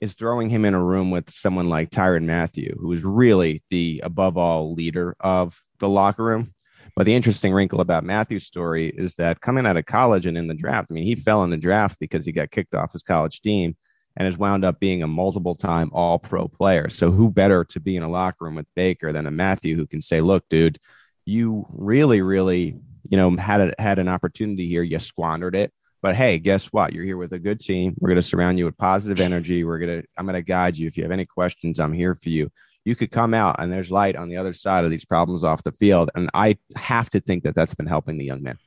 is 0.00 0.14
throwing 0.14 0.50
him 0.50 0.64
in 0.64 0.74
a 0.74 0.82
room 0.82 1.10
with 1.10 1.30
someone 1.30 1.68
like 1.68 1.90
Tyrann 1.90 2.24
Mathieu, 2.24 2.76
who 2.78 2.92
is 2.92 3.04
really 3.04 3.62
the 3.70 4.00
above 4.04 4.36
all 4.36 4.74
leader 4.74 5.16
of 5.20 5.60
the 5.78 5.88
locker 5.88 6.24
room. 6.24 6.54
But 6.96 7.06
the 7.06 7.14
interesting 7.14 7.52
wrinkle 7.52 7.80
about 7.80 8.04
Mathieu's 8.04 8.46
story 8.46 8.88
is 8.88 9.14
that 9.14 9.40
coming 9.40 9.66
out 9.66 9.76
of 9.76 9.86
college 9.86 10.26
and 10.26 10.36
in 10.36 10.48
the 10.48 10.54
draft, 10.54 10.90
I 10.90 10.94
mean, 10.94 11.04
he 11.04 11.14
fell 11.14 11.44
in 11.44 11.50
the 11.50 11.56
draft 11.56 11.98
because 12.00 12.24
he 12.24 12.32
got 12.32 12.50
kicked 12.50 12.74
off 12.74 12.92
his 12.92 13.02
college 13.02 13.40
team 13.40 13.76
and 14.16 14.26
has 14.26 14.36
wound 14.36 14.64
up 14.64 14.80
being 14.80 15.02
a 15.02 15.06
multiple 15.06 15.54
time 15.54 15.90
all 15.92 16.18
pro 16.18 16.48
player. 16.48 16.90
So, 16.90 17.10
who 17.12 17.30
better 17.30 17.64
to 17.66 17.80
be 17.80 17.96
in 17.96 18.02
a 18.02 18.08
locker 18.08 18.44
room 18.44 18.56
with 18.56 18.66
Baker 18.74 19.12
than 19.12 19.26
a 19.26 19.30
Matthew 19.30 19.76
who 19.76 19.86
can 19.86 20.00
say, 20.00 20.20
look, 20.20 20.44
dude, 20.50 20.78
you 21.24 21.66
really, 21.70 22.20
really, 22.20 22.76
you 23.08 23.16
know, 23.16 23.36
had 23.36 23.60
a, 23.60 23.74
had 23.78 24.00
an 24.00 24.08
opportunity 24.08 24.66
here. 24.66 24.82
You 24.82 24.98
squandered 24.98 25.54
it. 25.54 25.72
But 26.02 26.14
hey, 26.14 26.38
guess 26.38 26.66
what? 26.66 26.92
You're 26.92 27.04
here 27.04 27.16
with 27.16 27.32
a 27.32 27.38
good 27.38 27.60
team. 27.60 27.94
We're 27.98 28.08
going 28.08 28.16
to 28.16 28.22
surround 28.22 28.58
you 28.58 28.64
with 28.64 28.76
positive 28.78 29.20
energy. 29.20 29.64
We're 29.64 29.78
going 29.78 30.02
to, 30.02 30.08
I'm 30.16 30.26
going 30.26 30.34
to 30.34 30.42
guide 30.42 30.76
you. 30.76 30.86
If 30.86 30.96
you 30.96 31.02
have 31.02 31.12
any 31.12 31.26
questions, 31.26 31.80
I'm 31.80 31.92
here 31.92 32.14
for 32.14 32.28
you 32.28 32.50
you 32.88 32.96
could 32.96 33.10
come 33.10 33.34
out 33.34 33.56
and 33.58 33.70
there's 33.70 33.90
light 33.90 34.16
on 34.16 34.28
the 34.28 34.36
other 34.38 34.54
side 34.54 34.84
of 34.84 34.90
these 34.90 35.04
problems 35.04 35.44
off 35.44 35.62
the 35.62 35.72
field. 35.72 36.10
And 36.14 36.30
I 36.32 36.56
have 36.74 37.10
to 37.10 37.20
think 37.20 37.44
that 37.44 37.54
that's 37.54 37.74
been 37.74 37.86
helping 37.86 38.16
the 38.16 38.24
young 38.24 38.42
man. 38.42 38.58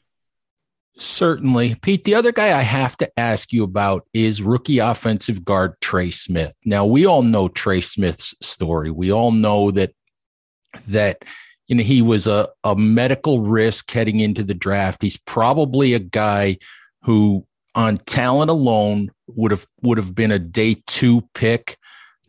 Certainly. 0.98 1.76
Pete, 1.76 2.04
the 2.04 2.16
other 2.16 2.32
guy 2.32 2.58
I 2.58 2.62
have 2.62 2.96
to 2.98 3.12
ask 3.18 3.52
you 3.52 3.64
about 3.64 4.06
is 4.14 4.44
rookie 4.44 4.78
offensive 4.78 5.44
guard 5.44 5.74
Trey 5.82 6.12
Smith. 6.12 6.54
Now, 6.66 6.86
we 6.86 7.06
all 7.06 7.24
know 7.24 7.48
Trey 7.48 7.82
Smith's 7.82 8.36
story. 8.42 8.92
We 8.92 9.12
all 9.12 9.32
know 9.32 9.72
that 9.72 9.94
that 10.88 11.24
you 11.68 11.76
know 11.76 11.84
he 11.84 12.02
was 12.02 12.28
a, 12.28 12.50
a 12.64 12.76
medical 12.76 13.42
risk 13.42 13.90
heading 13.90 14.20
into 14.20 14.44
the 14.44 14.54
draft. 14.54 15.02
He's 15.02 15.18
probably 15.18 15.94
a 15.94 16.00
guy 16.00 16.58
who 17.04 17.46
on 17.76 17.98
talent 18.00 18.52
alone 18.52 19.12
would 19.28 19.52
have 19.52 19.66
would 19.82 19.98
have 19.98 20.14
been 20.14 20.32
a 20.32 20.40
day 20.40 20.76
two 20.88 21.22
pick. 21.34 21.78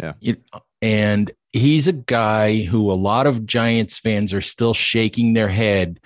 Yeah. 0.00 0.34
And 0.80 1.30
he's 1.52 1.86
a 1.86 1.92
guy 1.92 2.62
who 2.62 2.90
a 2.90 2.94
lot 2.94 3.26
of 3.26 3.46
Giants 3.46 3.98
fans 3.98 4.32
are 4.32 4.40
still 4.40 4.74
shaking 4.74 5.34
their 5.34 5.48
head, 5.48 6.00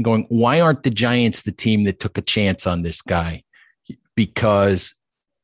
going, 0.00 0.26
why 0.28 0.60
aren't 0.60 0.84
the 0.84 0.90
Giants 0.90 1.42
the 1.42 1.52
team 1.52 1.84
that 1.84 2.00
took 2.00 2.16
a 2.16 2.22
chance 2.22 2.66
on 2.66 2.82
this 2.82 3.02
guy? 3.02 3.42
Because 4.14 4.94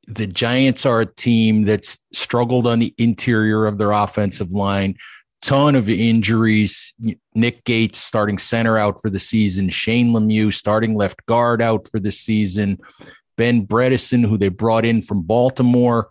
the 0.07 0.27
Giants 0.27 0.87
are 0.87 1.01
a 1.01 1.07
team 1.07 1.65
that's 1.65 1.99
struggled 2.13 2.67
on 2.67 2.79
the 2.79 2.95
interior 2.97 3.67
of 3.67 3.77
their 3.79 3.93
offensive 3.93 4.53
line, 4.53 4.97
ton 5.42 5.75
of 5.75 5.88
injuries. 5.88 6.94
Nick 7.35 7.64
Gates 7.64 7.99
starting 7.99 8.38
center 8.38 8.79
out 8.79 9.01
for 9.01 9.11
the 9.11 9.18
season, 9.18 9.70
Shane 9.70 10.12
Lemieux 10.12 10.53
starting 10.53 10.94
left 10.94 11.25
guard 11.27 11.62
out 11.62 11.88
for 11.88 12.01
the 12.01 12.12
season, 12.12 12.79
Ben 13.37 13.66
Bredeson, 13.66 14.27
who 14.27 14.38
they 14.38 14.49
brought 14.49 14.85
in 14.85 15.03
from 15.03 15.22
Baltimore 15.22 16.09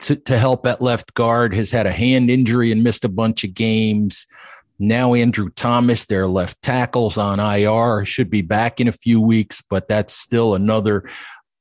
to, 0.00 0.16
to 0.16 0.38
help 0.38 0.66
at 0.66 0.82
left 0.82 1.14
guard 1.14 1.54
has 1.54 1.70
had 1.70 1.86
a 1.86 1.92
hand 1.92 2.30
injury 2.30 2.72
and 2.72 2.82
missed 2.82 3.04
a 3.04 3.08
bunch 3.08 3.44
of 3.44 3.54
games. 3.54 4.26
Now 4.78 5.14
Andrew 5.14 5.50
Thomas, 5.50 6.06
their 6.06 6.28
left 6.28 6.62
tackles 6.62 7.18
on 7.18 7.40
IR, 7.40 8.04
should 8.04 8.30
be 8.30 8.42
back 8.42 8.80
in 8.80 8.88
a 8.88 8.92
few 8.92 9.20
weeks, 9.20 9.60
but 9.60 9.88
that's 9.88 10.14
still 10.14 10.54
another 10.54 11.04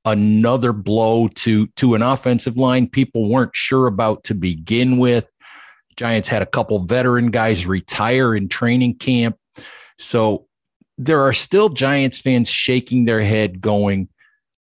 another 0.05 0.71
blow 0.71 1.27
to 1.27 1.67
to 1.67 1.93
an 1.93 2.01
offensive 2.01 2.55
line 2.55 2.87
people 2.87 3.29
weren't 3.29 3.55
sure 3.55 3.87
about 3.87 4.23
to 4.23 4.33
begin 4.33 4.97
with. 4.97 5.27
Giants 5.97 6.27
had 6.27 6.41
a 6.41 6.47
couple 6.47 6.79
veteran 6.79 7.31
guys 7.31 7.65
retire 7.65 8.35
in 8.35 8.47
training 8.47 8.95
camp. 8.95 9.37
So 9.97 10.47
there 10.97 11.21
are 11.21 11.33
still 11.33 11.69
Giants 11.69 12.19
fans 12.19 12.49
shaking 12.49 13.05
their 13.05 13.21
head 13.21 13.61
going, 13.61 14.07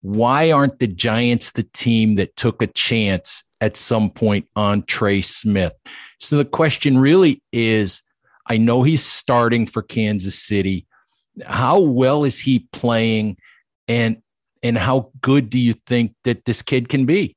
why 0.01 0.53
aren't 0.53 0.79
the 0.79 0.87
Giants 0.87 1.53
the 1.53 1.63
team 1.63 2.17
that 2.17 2.37
took 2.37 2.63
a 2.63 2.67
chance 2.69 3.43
at 3.61 3.77
some 3.77 4.11
point 4.11 4.47
on 4.55 4.85
Trey 4.85 5.23
Smith? 5.23 5.73
So 6.21 6.37
the 6.37 6.45
question 6.45 6.99
really 6.99 7.43
is 7.53 8.03
I 8.47 8.59
know 8.59 8.83
he's 8.83 9.05
starting 9.05 9.67
for 9.67 9.83
Kansas 9.83 10.39
City. 10.39 10.87
How 11.47 11.81
well 11.81 12.25
is 12.25 12.39
he 12.39 12.69
playing 12.73 13.39
and 13.89 14.19
and 14.63 14.79
how 14.79 15.11
good 15.21 15.51
do 15.51 15.59
you 15.59 15.75
think 15.87 16.15
that 16.25 16.45
this 16.45 16.63
kid 16.63 16.89
can 16.89 17.07
be? 17.07 17.37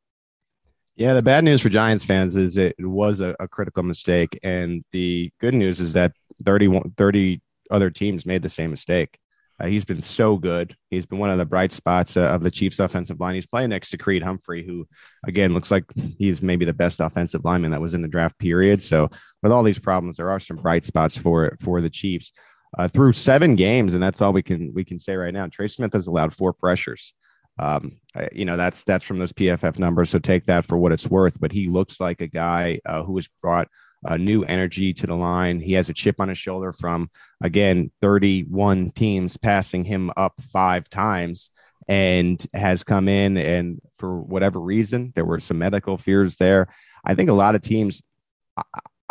Yeah, 0.98 1.14
the 1.14 1.22
bad 1.22 1.44
news 1.44 1.62
for 1.62 1.70
Giants 1.70 2.04
fans 2.04 2.36
is 2.36 2.58
it 2.58 2.76
was 2.80 3.22
a, 3.22 3.36
a 3.40 3.48
critical 3.48 3.84
mistake. 3.84 4.38
And 4.42 4.84
the 4.92 5.32
good 5.40 5.54
news 5.54 5.80
is 5.80 5.94
that 5.94 6.12
30, 6.44 6.82
30 6.98 7.40
other 7.70 7.92
teams 7.92 8.26
made 8.26 8.42
the 8.42 8.50
same 8.50 8.72
mistake. 8.72 9.16
Uh, 9.60 9.68
he's 9.68 9.86
been 9.86 10.02
so 10.02 10.38
good. 10.38 10.76
He's 10.90 11.06
been 11.06 11.20
one 11.20 11.30
of 11.30 11.38
the 11.38 11.46
bright 11.46 11.72
spots 11.72 12.18
uh, 12.18 12.22
of 12.22 12.42
the 12.42 12.50
Chiefs' 12.50 12.80
offensive 12.80 13.20
line. 13.20 13.36
He's 13.36 13.46
playing 13.46 13.70
next 13.70 13.92
to 13.92 13.98
Creed 14.00 14.24
Humphrey, 14.24 14.66
who, 14.66 14.88
again, 15.28 15.54
looks 15.54 15.70
like 15.70 15.84
he's 16.18 16.42
maybe 16.42 16.66
the 16.66 16.74
best 16.74 17.00
offensive 17.00 17.46
lineman 17.46 17.72
that 17.72 17.82
was 17.82 17.94
in 17.94 18.02
the 18.02 18.08
draft 18.08 18.38
period. 18.40 18.82
So, 18.82 19.10
with 19.44 19.52
all 19.52 19.64
these 19.64 19.80
problems, 19.80 20.18
there 20.18 20.32
are 20.32 20.40
some 20.40 20.58
bright 20.58 20.84
spots 20.84 21.16
for 21.18 21.46
it 21.46 21.62
for 21.62 21.80
the 21.80 21.90
Chiefs. 21.92 22.32
Uh, 22.78 22.88
through 22.88 23.12
seven 23.12 23.56
games, 23.56 23.94
and 23.94 24.02
that's 24.02 24.22
all 24.22 24.34
we 24.34 24.44
can 24.44 24.74
we 24.74 24.84
can 24.84 25.00
say 25.00 25.16
right 25.16 25.34
now. 25.34 25.48
Trey 25.48 25.68
Smith 25.68 25.94
has 25.94 26.08
allowed 26.08 26.34
four 26.34 26.54
pressures. 26.54 27.14
Um, 27.60 28.00
you 28.32 28.46
know 28.46 28.58
that's 28.58 28.84
that's 28.84 29.06
from 29.06 29.20
those 29.20 29.34
PFF 29.34 29.78
numbers, 29.80 30.10
so 30.10 30.20
take 30.20 30.46
that 30.46 30.66
for 30.66 30.78
what 30.78 30.92
it's 30.92 31.08
worth. 31.08 31.40
But 31.40 31.52
he 31.52 31.68
looks 31.68 32.00
like 32.00 32.22
a 32.22 32.28
guy 32.28 32.80
uh, 32.86 33.04
who 33.04 33.16
has 33.18 33.28
brought 33.42 33.68
uh, 34.06 34.18
new 34.18 34.44
energy 34.44 34.94
to 34.94 35.08
the 35.08 35.16
line. 35.16 35.60
He 35.60 35.74
has 35.74 35.90
a 35.90 35.94
chip 35.94 36.20
on 36.20 36.30
his 36.30 36.38
shoulder 36.38 36.72
from, 36.72 37.10
again, 37.42 37.90
31 38.02 38.92
teams 38.92 39.38
passing 39.38 39.84
him 39.84 40.12
up 40.16 40.34
five 40.52 40.90
times 40.90 41.52
and 41.88 42.46
has 42.54 42.84
come 42.84 43.08
in. 43.08 43.38
And 43.38 43.82
for 43.98 44.22
whatever 44.22 44.60
reason, 44.60 45.12
there 45.16 45.26
were 45.26 45.40
some 45.40 45.58
medical 45.58 45.98
fears 45.98 46.36
there. 46.36 46.68
I 47.04 47.16
think 47.16 47.30
a 47.30 47.34
lot 47.34 47.56
of 47.56 47.62
teams 47.62 48.04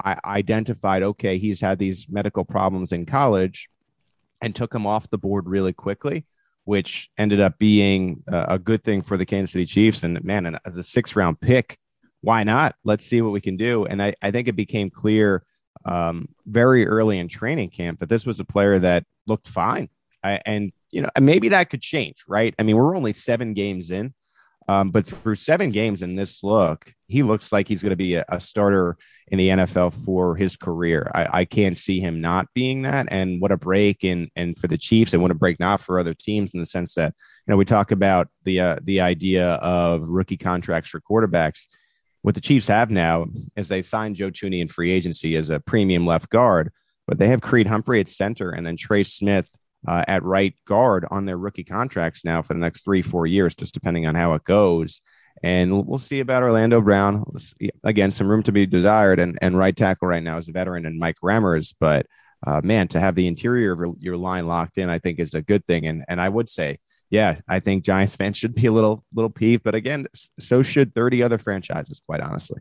I 0.05 0.19
identified, 0.25 1.03
okay, 1.03 1.39
he's 1.39 1.61
had 1.61 1.79
these 1.79 2.07
medical 2.09 2.45
problems 2.45 2.93
in 2.93 3.07
college 3.07 3.69
and 4.43 4.55
took 4.55 4.75
him 4.75 4.87
off 4.87 5.09
the 5.11 5.19
board 5.19 5.49
really 5.49 5.73
quickly, 5.73 6.27
which 6.67 7.09
ended 7.17 7.41
up 7.41 7.59
being 7.59 8.23
a 8.27 8.59
good 8.59 8.85
thing 8.85 9.01
for 9.01 9.17
the 9.17 9.25
Kansas 9.25 9.53
City 9.53 9.67
Chiefs. 9.67 10.03
And 10.03 10.23
man, 10.25 10.59
as 10.65 10.77
a 10.77 10.83
six 10.83 11.17
round 11.17 11.41
pick, 11.41 11.79
why 12.23 12.43
not? 12.43 12.75
Let's 12.83 13.07
see 13.07 13.23
what 13.23 13.33
we 13.33 13.41
can 13.41 13.57
do. 13.57 13.85
And 13.87 14.03
I, 14.03 14.15
I 14.21 14.33
think 14.33 14.49
it 14.49 14.57
became 14.57 14.91
clear 14.91 15.45
um, 15.85 16.29
very 16.45 16.85
early 16.85 17.19
in 17.21 17.29
training 17.29 17.71
camp 17.71 18.01
that 18.01 18.09
this 18.09 18.27
was 18.27 18.41
a 18.41 18.45
player 18.45 18.81
that 18.81 19.05
looked 19.29 19.47
fine. 19.49 19.89
I, 20.25 20.41
and, 20.45 20.73
you 20.91 21.03
know, 21.03 21.09
maybe 21.21 21.51
that 21.51 21.71
could 21.71 21.83
change, 21.83 22.25
right? 22.27 22.53
I 22.59 22.65
mean, 22.65 22.77
we're 22.77 22.97
only 22.97 23.13
seven 23.13 23.55
games 23.55 23.93
in, 23.93 24.13
um, 24.69 24.91
but 24.91 25.07
through 25.07 25.37
seven 25.37 25.71
games 25.71 26.03
in 26.03 26.17
this 26.17 26.43
look, 26.43 26.93
he 27.07 27.23
looks 27.23 27.53
like 27.53 27.69
he's 27.69 27.83
going 27.83 27.91
to 27.91 27.97
be 27.97 28.15
a, 28.15 28.25
a, 28.29 28.41
starter 28.41 28.97
in 29.29 29.39
the 29.39 29.49
NFL 29.49 29.95
for 30.05 30.35
his 30.35 30.57
career. 30.57 31.11
I, 31.15 31.41
I, 31.41 31.45
can't 31.45 31.79
see 31.79 32.01
him 32.01 32.21
not 32.21 32.49
being 32.53 32.83
that. 32.83 33.07
And 33.11 33.41
what 33.41 33.53
a 33.53 33.57
break! 33.57 34.03
And 34.03 34.29
and 34.35 34.59
for 34.59 34.67
the 34.67 34.79
Chiefs, 34.79 35.13
and 35.13 35.23
what 35.23 35.31
a 35.31 35.35
break 35.35 35.61
not 35.61 35.81
for 35.81 35.99
other 35.99 36.15
teams 36.15 36.51
in 36.53 36.61
the 36.61 36.67
sense 36.67 36.95
that 36.95 37.15
you 37.47 37.53
know 37.53 37.57
we 37.57 37.65
talk 37.65 37.93
about 37.93 38.29
the 38.45 38.61
uh, 38.61 38.79
the 38.83 39.01
idea 39.01 39.55
of 39.55 40.09
rookie 40.09 40.37
contracts 40.37 40.91
for 40.91 41.01
quarterbacks 41.01 41.67
what 42.27 42.35
the 42.35 42.41
Chiefs 42.41 42.67
have 42.67 42.91
now 42.91 43.27
is 43.55 43.69
they 43.69 43.83
signed 43.83 44.17
Joe 44.17 44.33
Thuney 44.33 44.61
in 44.61 44.67
free 44.67 44.91
agency 44.91 45.37
as 45.37 45.49
a 45.49 45.61
premium 45.61 46.05
left 46.05 46.29
guard, 46.29 46.73
but 47.07 47.19
they 47.19 47.29
have 47.29 47.41
Creed 47.41 47.69
Humphrey 47.69 48.01
at 48.01 48.09
center 48.09 48.51
and 48.51 48.67
then 48.67 48.77
Trey 48.77 49.05
Smith 49.05 49.49
uh, 49.87 50.05
at 50.07 50.23
right 50.23 50.55
guard 50.67 51.07
on 51.11 51.25
their 51.25 51.39
rookie 51.39 51.65
contracts 51.65 52.25
now 52.25 52.43
for 52.43 52.55
the 52.55 52.61
next 52.61 52.85
three, 52.85 53.03
four 53.03 53.27
years, 53.27 53.55
just 53.55 53.75
depending 53.75 54.07
on 54.07 54.15
how 54.15 54.35
it 54.35 54.45
goes. 54.45 55.01
And 55.43 55.87
we'll 55.87 55.99
see 55.99 56.21
about 56.21 56.43
Orlando 56.43 56.81
Brown. 56.81 57.25
Again, 57.85 58.11
some 58.11 58.29
room 58.29 58.43
to 58.45 58.53
be 58.53 58.67
desired. 58.67 59.19
And, 59.19 59.39
and 59.43 59.57
right 59.57 59.77
tackle 59.77 60.09
right 60.09 60.23
now 60.23 60.39
is 60.39 60.49
a 60.49 60.53
veteran 60.53 60.87
and 60.87 60.99
Mike 60.99 61.19
Remmers. 61.23 61.75
But 61.79 62.07
uh, 62.47 62.63
man, 62.65 62.89
to 62.89 63.01
have 63.01 63.15
the 63.15 63.27
interior 63.27 63.73
of 63.73 63.97
your 64.01 64.17
line 64.17 64.47
locked 64.47 64.79
in, 64.79 64.89
I 64.89 64.99
think 64.99 65.19
is 65.19 65.35
a 65.35 65.43
good 65.43 65.67
thing. 65.67 65.87
And, 65.87 66.05
and 66.09 66.21
I 66.21 66.29
would 66.29 66.49
say 66.49 66.79
yeah, 67.11 67.37
I 67.49 67.61
think 67.61 67.85
Giants 67.85 68.17
fans 68.17 68.37
should 68.37 68.55
be 68.55 68.67
a 68.67 68.73
little 68.73 69.05
little 69.15 69.31
peeved, 69.31 69.63
but 69.63 69.75
again, 69.75 70.07
so 70.39 70.63
should 70.63 70.95
30 70.95 71.23
other 71.23 71.39
franchises, 71.39 72.03
quite 72.05 72.21
honestly. 72.21 72.61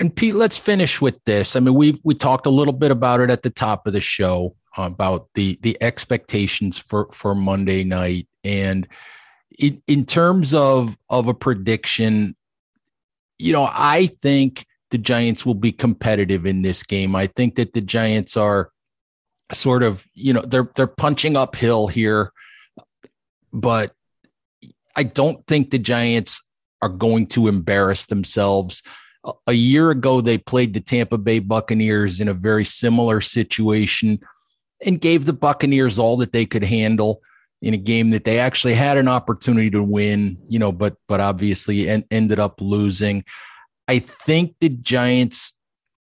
And 0.00 0.14
Pete, 0.14 0.34
let's 0.34 0.58
finish 0.58 1.00
with 1.00 1.22
this. 1.24 1.56
I 1.56 1.60
mean, 1.60 1.74
we 1.74 2.00
we 2.04 2.14
talked 2.14 2.46
a 2.46 2.50
little 2.50 2.72
bit 2.72 2.90
about 2.90 3.20
it 3.20 3.30
at 3.30 3.42
the 3.42 3.50
top 3.50 3.86
of 3.86 3.92
the 3.92 4.00
show 4.00 4.54
about 4.78 5.28
the 5.34 5.58
the 5.62 5.76
expectations 5.82 6.78
for 6.78 7.08
for 7.12 7.34
Monday 7.34 7.84
night, 7.84 8.28
and 8.44 8.86
in 9.58 9.82
in 9.86 10.04
terms 10.06 10.54
of 10.54 10.96
of 11.10 11.28
a 11.28 11.34
prediction, 11.34 12.36
you 13.38 13.52
know, 13.52 13.68
I 13.70 14.06
think 14.06 14.64
the 14.90 14.98
Giants 14.98 15.44
will 15.44 15.54
be 15.54 15.72
competitive 15.72 16.46
in 16.46 16.62
this 16.62 16.82
game. 16.82 17.14
I 17.14 17.26
think 17.26 17.56
that 17.56 17.72
the 17.72 17.80
Giants 17.80 18.36
are 18.36 18.70
sort 19.52 19.82
of, 19.82 20.06
you 20.14 20.32
know, 20.32 20.42
they're 20.42 20.70
they're 20.76 20.86
punching 20.86 21.36
uphill 21.36 21.88
here, 21.88 22.32
but 23.52 23.92
I 24.96 25.02
don't 25.02 25.46
think 25.46 25.70
the 25.70 25.78
Giants 25.78 26.40
are 26.80 26.88
going 26.88 27.26
to 27.28 27.48
embarrass 27.48 28.06
themselves. 28.06 28.82
A 29.46 29.52
year 29.52 29.90
ago, 29.90 30.20
they 30.20 30.38
played 30.38 30.72
the 30.72 30.80
Tampa 30.80 31.18
Bay 31.18 31.40
Buccaneers 31.40 32.20
in 32.20 32.28
a 32.28 32.34
very 32.34 32.64
similar 32.64 33.20
situation 33.20 34.20
and 34.84 35.00
gave 35.00 35.24
the 35.24 35.32
Buccaneers 35.32 35.98
all 35.98 36.16
that 36.18 36.32
they 36.32 36.46
could 36.46 36.64
handle 36.64 37.20
in 37.60 37.74
a 37.74 37.78
game 37.78 38.10
that 38.10 38.24
they 38.24 38.38
actually 38.38 38.74
had 38.74 38.96
an 38.96 39.08
opportunity 39.08 39.70
to 39.70 39.82
win, 39.82 40.38
you 40.48 40.58
know, 40.58 40.72
but 40.72 40.96
but 41.08 41.20
obviously 41.20 41.88
en- 41.88 42.04
ended 42.10 42.38
up 42.38 42.60
losing. 42.60 43.24
I 43.88 43.98
think 43.98 44.54
the 44.60 44.68
Giants 44.68 45.54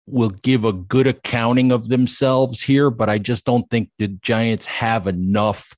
will 0.06 0.30
give 0.30 0.64
a 0.64 0.72
good 0.72 1.06
accounting 1.06 1.72
of 1.72 1.88
themselves 1.88 2.62
here, 2.62 2.90
but 2.90 3.08
I 3.08 3.18
just 3.18 3.44
don't 3.44 3.68
think 3.70 3.90
the 3.98 4.08
Giants 4.08 4.66
have 4.66 5.06
enough 5.06 5.74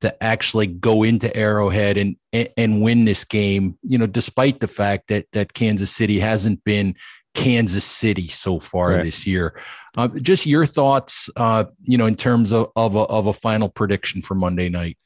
to 0.00 0.22
actually 0.22 0.66
go 0.66 1.02
into 1.02 1.34
Arrowhead 1.36 1.96
and 1.98 2.16
and 2.56 2.82
win 2.82 3.04
this 3.04 3.24
game. 3.24 3.76
You 3.82 3.98
know, 3.98 4.06
despite 4.06 4.60
the 4.60 4.68
fact 4.68 5.08
that 5.08 5.26
that 5.32 5.54
Kansas 5.54 5.90
City 5.90 6.20
hasn't 6.20 6.62
been 6.64 6.94
Kansas 7.34 7.84
City 7.84 8.28
so 8.28 8.58
far 8.60 8.90
right. 8.90 9.04
this 9.04 9.26
year. 9.26 9.58
Uh, 9.96 10.08
just 10.08 10.46
your 10.46 10.66
thoughts, 10.66 11.30
uh, 11.36 11.64
you 11.82 11.98
know, 11.98 12.06
in 12.06 12.16
terms 12.16 12.52
of 12.52 12.70
of 12.76 12.94
a, 12.94 13.00
of 13.00 13.26
a 13.26 13.32
final 13.32 13.68
prediction 13.68 14.22
for 14.22 14.34
Monday 14.34 14.68
night. 14.68 14.96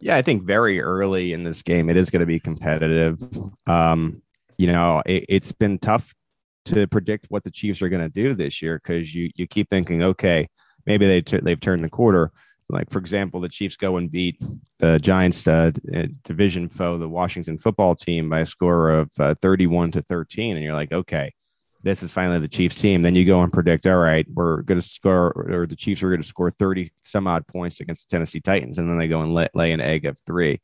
Yeah, 0.00 0.16
I 0.16 0.22
think 0.22 0.42
very 0.42 0.80
early 0.80 1.32
in 1.32 1.44
this 1.44 1.62
game, 1.62 1.88
it 1.88 1.96
is 1.96 2.10
going 2.10 2.20
to 2.20 2.26
be 2.26 2.40
competitive. 2.40 3.22
Um, 3.66 4.22
you 4.56 4.66
know, 4.66 5.02
it, 5.06 5.26
it's 5.28 5.52
been 5.52 5.78
tough 5.78 6.14
to 6.64 6.86
predict 6.86 7.26
what 7.28 7.44
the 7.44 7.50
Chiefs 7.50 7.82
are 7.82 7.88
going 7.88 8.02
to 8.02 8.08
do 8.08 8.34
this 8.34 8.62
year 8.62 8.80
because 8.82 9.14
you 9.14 9.30
you 9.36 9.46
keep 9.46 9.68
thinking, 9.68 10.02
okay, 10.02 10.48
maybe 10.86 11.06
they 11.06 11.20
t- 11.20 11.40
they've 11.42 11.60
turned 11.60 11.84
the 11.84 11.90
quarter. 11.90 12.30
Like 12.68 12.90
for 12.90 12.98
example, 12.98 13.40
the 13.40 13.48
Chiefs 13.48 13.76
go 13.76 13.98
and 13.98 14.10
beat 14.10 14.40
the 14.78 14.98
Giants' 14.98 15.46
uh, 15.46 15.72
division 16.24 16.68
foe, 16.68 16.96
the 16.96 17.08
Washington 17.08 17.58
football 17.58 17.94
team, 17.94 18.30
by 18.30 18.40
a 18.40 18.46
score 18.46 18.90
of 18.90 19.10
uh, 19.18 19.34
thirty-one 19.42 19.92
to 19.92 20.02
thirteen, 20.02 20.56
and 20.56 20.64
you're 20.64 20.74
like, 20.74 20.92
okay, 20.92 21.34
this 21.82 22.02
is 22.02 22.12
finally 22.12 22.38
the 22.38 22.48
Chiefs 22.48 22.76
team. 22.76 23.02
Then 23.02 23.14
you 23.14 23.24
go 23.24 23.42
and 23.42 23.52
predict, 23.52 23.86
all 23.86 23.98
right, 23.98 24.26
we're 24.32 24.62
going 24.62 24.80
to 24.80 24.86
score, 24.86 25.32
or 25.32 25.66
the 25.66 25.76
Chiefs 25.76 26.02
are 26.02 26.08
going 26.08 26.22
to 26.22 26.26
score 26.26 26.50
30 26.50 26.92
some 27.00 27.26
odd 27.26 27.46
points 27.46 27.80
against 27.80 28.08
the 28.08 28.14
Tennessee 28.14 28.40
Titans. 28.40 28.78
And 28.78 28.88
then 28.88 28.98
they 28.98 29.08
go 29.08 29.20
and 29.20 29.34
let, 29.34 29.54
lay 29.54 29.72
an 29.72 29.80
egg 29.80 30.06
of 30.06 30.18
three. 30.26 30.60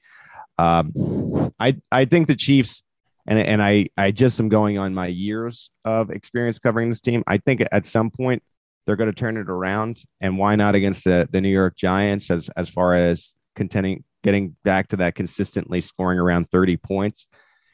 Um, 0.59 1.53
I, 1.59 1.77
I 1.91 2.05
think 2.05 2.27
the 2.27 2.37
Chiefs, 2.37 2.83
and, 3.27 3.39
and 3.39 3.63
I, 3.63 3.89
I 3.97 4.11
just 4.11 4.39
am 4.41 4.49
going 4.49 4.79
on 4.79 4.95
my 4.95 5.09
years 5.09 5.71
of 5.85 6.11
experience 6.11 6.59
covering 6.59 6.89
this 6.89 7.01
team. 7.01 7.25
I 7.27 7.39
think 7.39 7.63
at 7.73 7.85
some 7.85 8.11
point 8.11 8.43
they're 8.87 8.97
going 8.97 9.11
to 9.11 9.17
turn 9.17 9.37
it 9.37 9.51
around. 9.51 10.03
And 10.21 10.39
why 10.39 10.57
not 10.57 10.75
against 10.75 11.05
the, 11.05 11.29
the 11.31 11.41
New 11.41 11.51
York 11.51 11.77
Giants 11.77 12.31
as, 12.31 12.49
as 12.57 12.69
far 12.69 12.95
as 12.95 13.37
contending, 13.55 14.05
getting 14.23 14.57
back 14.65 14.89
to 14.89 14.97
that 14.97 15.15
consistently 15.15 15.81
scoring 15.81 16.19
around 16.19 16.49
30 16.49 16.77
points. 16.77 17.27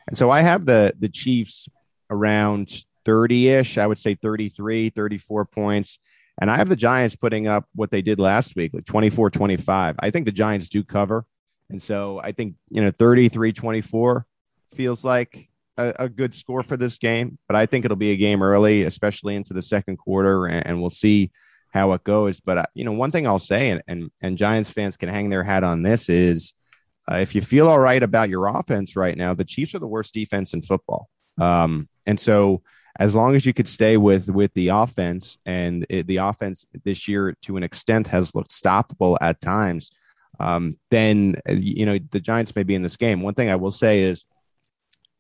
And 0.09 0.17
so 0.19 0.31
I 0.31 0.43
have 0.43 0.67
the, 0.67 0.95
the 0.99 1.09
Chiefs 1.09 1.69
around 2.11 2.85
30 3.05 3.49
ish. 3.49 3.79
I 3.79 3.87
would 3.87 3.99
say 3.99 4.14
33, 4.14 4.90
34 4.90 5.45
points. 5.47 5.99
And 6.40 6.51
I 6.51 6.57
have 6.57 6.69
the 6.69 6.77
Giants 6.77 7.17
putting 7.17 7.47
up 7.47 7.67
what 7.75 7.90
they 7.90 8.03
did 8.03 8.19
last 8.19 8.57
week, 8.57 8.73
like 8.75 8.87
24 8.87 9.31
25. 9.31 9.97
I 9.99 10.11
think 10.11 10.27
the 10.27 10.33
Giants 10.33 10.69
do 10.69 10.83
cover. 10.83 11.25
And 11.71 11.81
so 11.81 12.21
I 12.23 12.33
think, 12.33 12.57
you 12.71 12.83
know, 12.83 12.90
33 12.90 13.53
24 13.53 14.27
feels 14.75 15.05
like 15.05 15.49
a, 15.77 15.95
a, 16.01 16.09
good 16.09 16.35
score 16.35 16.62
for 16.62 16.77
this 16.77 16.99
game. 16.99 17.38
But 17.47 17.57
I 17.57 17.67
think 17.67 17.85
it'll 17.85 17.97
be 17.97 18.11
a 18.11 18.17
game 18.17 18.43
early, 18.43 18.83
especially 18.83 19.37
into 19.37 19.55
the 19.55 19.62
second 19.62 19.97
quarter. 19.97 20.47
And, 20.47 20.67
and 20.67 20.81
we'll 20.81 20.90
see 20.90 21.31
how 21.71 21.93
it 21.93 22.05
goes. 22.05 22.40
But, 22.40 22.59
uh, 22.59 22.67
you 22.75 22.85
know, 22.85 22.93
one 22.93 23.12
thing 23.12 23.27
I'll 23.27 23.38
say, 23.38 23.71
and, 23.71 23.83
and, 23.87 24.11
and 24.21 24.38
Giants 24.38 24.71
fans 24.71 24.97
can 24.97 25.09
hang 25.09 25.31
their 25.31 25.45
hat 25.45 25.64
on 25.64 25.83
this 25.83 26.09
is 26.09 26.53
uh, 27.11 27.17
if 27.17 27.35
you 27.35 27.43
feel 27.43 27.69
all 27.69 27.79
right 27.79 28.03
about 28.03 28.29
your 28.29 28.47
offense 28.47 28.97
right 28.97 29.17
now, 29.17 29.35
the 29.35 29.45
Chiefs 29.45 29.75
are 29.75 29.81
the 29.81 29.87
worst 29.87 30.14
defense 30.14 30.55
in 30.55 30.62
football. 30.62 31.09
Um, 31.38 31.88
and 32.07 32.19
so, 32.19 32.62
as 33.01 33.15
long 33.15 33.35
as 33.35 33.45
you 33.45 33.53
could 33.53 33.69
stay 33.69 33.97
with 33.97 34.29
with 34.31 34.53
the 34.55 34.69
offense 34.69 35.39
and 35.47 35.85
it, 35.89 36.07
the 36.07 36.19
offense 36.19 36.67
this 36.85 37.09
year 37.09 37.35
to 37.43 37.57
an 37.57 37.63
extent 37.63 38.07
has 38.07 38.35
looked 38.35 38.51
stoppable 38.51 39.17
at 39.21 39.41
times 39.41 39.91
um, 40.41 40.77
then 40.91 41.37
you 41.49 41.87
know 41.87 41.99
the 42.11 42.21
giants 42.21 42.55
may 42.57 42.65
be 42.65 42.75
in 42.75 42.83
this 42.83 42.97
game. 42.97 43.23
One 43.23 43.35
thing 43.35 43.51
i 43.51 43.57
will 43.57 43.71
say 43.71 44.03
is 44.03 44.25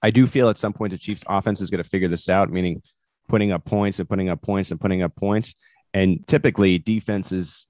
i 0.02 0.10
do 0.10 0.26
feel 0.26 0.48
at 0.48 0.58
some 0.58 0.72
point 0.72 0.92
the 0.92 0.98
chiefs 0.98 1.22
offense 1.28 1.60
is 1.60 1.70
going 1.70 1.82
to 1.82 1.88
figure 1.88 2.08
this 2.08 2.28
out 2.28 2.50
meaning 2.50 2.82
putting 3.28 3.52
up 3.52 3.64
points 3.64 3.98
and 3.98 4.08
putting 4.08 4.28
up 4.28 4.42
points 4.42 4.70
and 4.70 4.80
putting 4.80 5.02
up 5.02 5.14
points 5.16 5.54
and 5.94 6.26
typically 6.26 6.78
defenses 6.78 7.66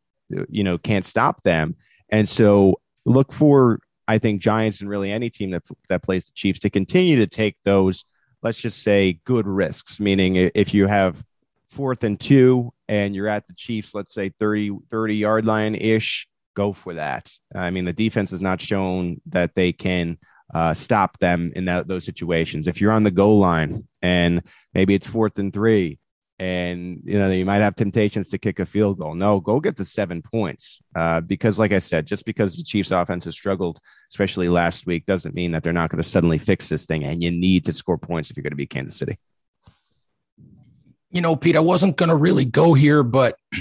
you 0.48 0.64
know 0.64 0.78
can't 0.78 1.04
stop 1.04 1.42
them. 1.42 1.76
And 2.10 2.28
so 2.28 2.80
look 3.06 3.32
for 3.32 3.80
i 4.08 4.18
think 4.18 4.40
giants 4.40 4.80
and 4.80 4.90
really 4.90 5.10
any 5.10 5.30
team 5.30 5.50
that 5.50 5.62
that 5.88 6.02
plays 6.02 6.26
the 6.26 6.32
chiefs 6.34 6.58
to 6.60 6.70
continue 6.70 7.16
to 7.16 7.26
take 7.26 7.56
those 7.64 8.04
let's 8.44 8.60
just 8.60 8.82
say 8.82 9.18
good 9.24 9.48
risks, 9.48 9.98
meaning 9.98 10.36
if 10.54 10.74
you 10.74 10.86
have 10.86 11.24
fourth 11.70 12.04
and 12.04 12.20
two 12.20 12.72
and 12.86 13.16
you're 13.16 13.26
at 13.26 13.46
the 13.48 13.54
Chiefs, 13.54 13.94
let's 13.94 14.14
say 14.14 14.30
30, 14.38 14.78
30 14.90 15.16
yard 15.16 15.46
line 15.46 15.74
ish, 15.74 16.28
go 16.54 16.72
for 16.72 16.94
that. 16.94 17.32
I 17.54 17.70
mean, 17.70 17.86
the 17.86 17.92
defense 17.92 18.30
has 18.30 18.42
not 18.42 18.60
shown 18.60 19.20
that 19.26 19.54
they 19.54 19.72
can 19.72 20.18
uh, 20.52 20.74
stop 20.74 21.18
them 21.18 21.52
in 21.56 21.64
that, 21.64 21.88
those 21.88 22.04
situations. 22.04 22.68
If 22.68 22.80
you're 22.80 22.92
on 22.92 23.02
the 23.02 23.10
goal 23.10 23.38
line 23.38 23.88
and 24.02 24.42
maybe 24.74 24.94
it's 24.94 25.06
fourth 25.06 25.38
and 25.38 25.52
three 25.52 25.98
and 26.38 27.00
you 27.04 27.18
know 27.18 27.30
you 27.30 27.44
might 27.44 27.62
have 27.62 27.76
temptations 27.76 28.28
to 28.28 28.38
kick 28.38 28.58
a 28.58 28.66
field 28.66 28.98
goal. 28.98 29.14
No, 29.14 29.40
go 29.40 29.60
get 29.60 29.76
the 29.76 29.84
seven 29.84 30.20
points 30.20 30.82
uh, 30.96 31.20
because, 31.20 31.58
like 31.58 31.72
I 31.72 31.78
said, 31.78 32.06
just 32.06 32.24
because 32.24 32.56
the 32.56 32.64
Chiefs' 32.64 32.90
offense 32.90 33.24
has 33.26 33.34
struggled, 33.34 33.78
especially 34.10 34.48
last 34.48 34.86
week, 34.86 35.06
doesn't 35.06 35.34
mean 35.34 35.52
that 35.52 35.62
they're 35.62 35.72
not 35.72 35.90
going 35.90 36.02
to 36.02 36.08
suddenly 36.08 36.38
fix 36.38 36.68
this 36.68 36.86
thing. 36.86 37.04
And 37.04 37.22
you 37.22 37.30
need 37.30 37.64
to 37.66 37.72
score 37.72 37.98
points 37.98 38.30
if 38.30 38.36
you're 38.36 38.42
going 38.42 38.50
to 38.50 38.56
be 38.56 38.66
Kansas 38.66 38.96
City. 38.98 39.16
You 41.10 41.20
know, 41.20 41.36
Pete, 41.36 41.56
I 41.56 41.60
wasn't 41.60 41.96
going 41.96 42.08
to 42.08 42.16
really 42.16 42.44
go 42.44 42.74
here, 42.74 43.04
but 43.04 43.38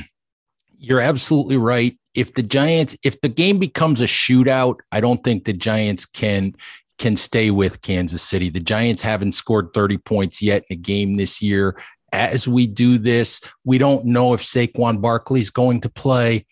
you're 0.79 1.01
absolutely 1.01 1.57
right. 1.57 1.95
If 2.15 2.33
the 2.33 2.43
Giants, 2.43 2.97
if 3.03 3.21
the 3.21 3.29
game 3.29 3.59
becomes 3.59 4.01
a 4.01 4.05
shootout, 4.05 4.77
I 4.91 4.99
don't 4.99 5.23
think 5.23 5.45
the 5.45 5.53
Giants 5.53 6.05
can 6.05 6.55
can 6.99 7.15
stay 7.17 7.49
with 7.49 7.81
Kansas 7.81 8.21
City. 8.21 8.49
The 8.49 8.59
Giants 8.59 9.01
haven't 9.01 9.31
scored 9.33 9.73
30 9.73 9.97
points 9.97 10.41
yet 10.41 10.63
in 10.69 10.77
a 10.77 10.79
game 10.79 11.17
this 11.17 11.41
year 11.41 11.75
as 12.13 12.47
we 12.47 12.67
do 12.67 12.99
this. 12.99 13.41
We 13.65 13.79
don't 13.79 14.05
know 14.05 14.33
if 14.33 14.41
Saquon 14.41 15.37
is 15.37 15.49
going 15.49 15.81
to 15.81 15.89
play. 15.89 16.45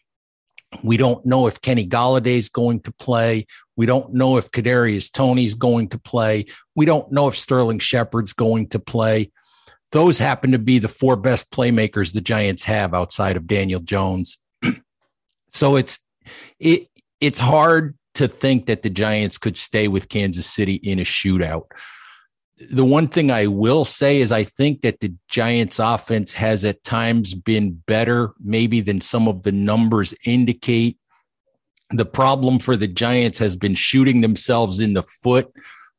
We 0.83 0.97
don't 0.97 1.25
know 1.25 1.47
if 1.47 1.61
Kenny 1.61 1.87
Golladay 1.87 2.37
is 2.37 2.49
going 2.49 2.81
to 2.81 2.91
play. 2.91 3.45
We 3.75 3.85
don't 3.85 4.13
know 4.13 4.37
if 4.37 4.51
Kadarius 4.51 5.43
is 5.43 5.53
going 5.53 5.89
to 5.89 5.99
play. 5.99 6.45
We 6.75 6.85
don't 6.85 7.11
know 7.11 7.27
if 7.27 7.37
Sterling 7.37 7.79
Shepard's 7.79 8.33
going 8.33 8.69
to 8.69 8.79
play. 8.79 9.31
Those 9.91 10.17
happen 10.17 10.51
to 10.51 10.59
be 10.59 10.79
the 10.79 10.87
four 10.87 11.15
best 11.15 11.51
playmakers 11.51 12.13
the 12.13 12.21
Giants 12.21 12.63
have 12.63 12.93
outside 12.93 13.37
of 13.37 13.47
Daniel 13.47 13.81
Jones. 13.81 14.37
so 15.49 15.75
it's 15.75 15.99
it 16.59 16.87
it's 17.19 17.39
hard 17.39 17.97
to 18.15 18.27
think 18.27 18.65
that 18.65 18.81
the 18.81 18.89
Giants 18.89 19.37
could 19.37 19.57
stay 19.57 19.87
with 19.87 20.09
Kansas 20.09 20.45
City 20.45 20.75
in 20.75 20.99
a 20.99 21.03
shootout 21.03 21.65
the 22.69 22.85
one 22.85 23.07
thing 23.07 23.31
I 23.31 23.47
will 23.47 23.85
say 23.85 24.21
is 24.21 24.31
I 24.31 24.43
think 24.43 24.81
that 24.81 24.99
the 24.99 25.13
Giants 25.29 25.79
offense 25.79 26.33
has 26.33 26.63
at 26.65 26.83
times 26.83 27.33
been 27.33 27.81
better, 27.87 28.33
maybe 28.39 28.81
than 28.81 29.01
some 29.01 29.27
of 29.27 29.43
the 29.43 29.51
numbers 29.51 30.13
indicate. 30.25 30.97
The 31.91 32.05
problem 32.05 32.59
for 32.59 32.75
the 32.75 32.87
Giants 32.87 33.39
has 33.39 33.55
been 33.55 33.75
shooting 33.75 34.21
themselves 34.21 34.79
in 34.79 34.93
the 34.93 35.03
foot 35.03 35.51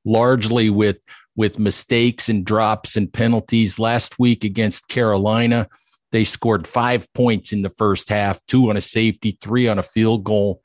largely 0.05 0.71
with 0.71 0.99
with 1.37 1.59
mistakes 1.59 2.29
and 2.29 2.45
drops 2.45 2.97
and 2.97 3.13
penalties. 3.13 3.79
Last 3.79 4.19
week 4.19 4.45
against 4.45 4.89
Carolina, 4.89 5.69
they 6.11 6.25
scored 6.25 6.67
5 6.67 7.13
points 7.15 7.53
in 7.53 7.63
the 7.63 7.71
first 7.71 8.09
half, 8.09 8.45
2 8.49 8.71
on 8.71 8.77
a 8.77 8.81
safety, 8.83 9.39
3 9.41 9.69
on 9.69 9.79
a 9.79 9.83
field 9.83 10.25
goal. 10.25 10.63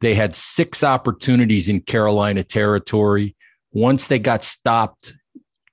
They 0.00 0.14
had 0.14 0.34
6 0.34 0.82
opportunities 0.82 1.68
in 1.68 1.80
Carolina 1.80 2.42
territory 2.42 3.36
once 3.70 4.08
they 4.08 4.18
got 4.18 4.44
stopped 4.44 5.14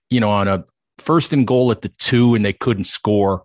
you 0.10 0.20
know, 0.20 0.30
on 0.30 0.48
a 0.48 0.66
first 0.98 1.34
and 1.34 1.48
goal 1.48 1.72
at 1.72 1.82
the 1.82 1.90
two 2.00 2.36
and 2.36 2.44
they 2.44 2.54
couldn't 2.54 2.86
score. 2.86 3.44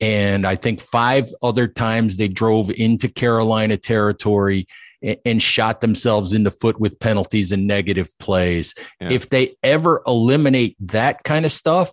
And 0.00 0.46
I 0.46 0.54
think 0.54 0.80
five 0.80 1.26
other 1.42 1.66
times 1.66 2.16
they 2.16 2.28
drove 2.28 2.70
into 2.70 3.08
Carolina 3.08 3.76
territory 3.76 4.66
and, 5.02 5.18
and 5.24 5.42
shot 5.42 5.80
themselves 5.80 6.32
in 6.32 6.44
the 6.44 6.50
foot 6.50 6.78
with 6.78 7.00
penalties 7.00 7.50
and 7.50 7.66
negative 7.66 8.08
plays. 8.18 8.74
Yeah. 9.00 9.10
If 9.10 9.30
they 9.30 9.56
ever 9.62 10.02
eliminate 10.06 10.76
that 10.80 11.24
kind 11.24 11.44
of 11.44 11.52
stuff, 11.52 11.90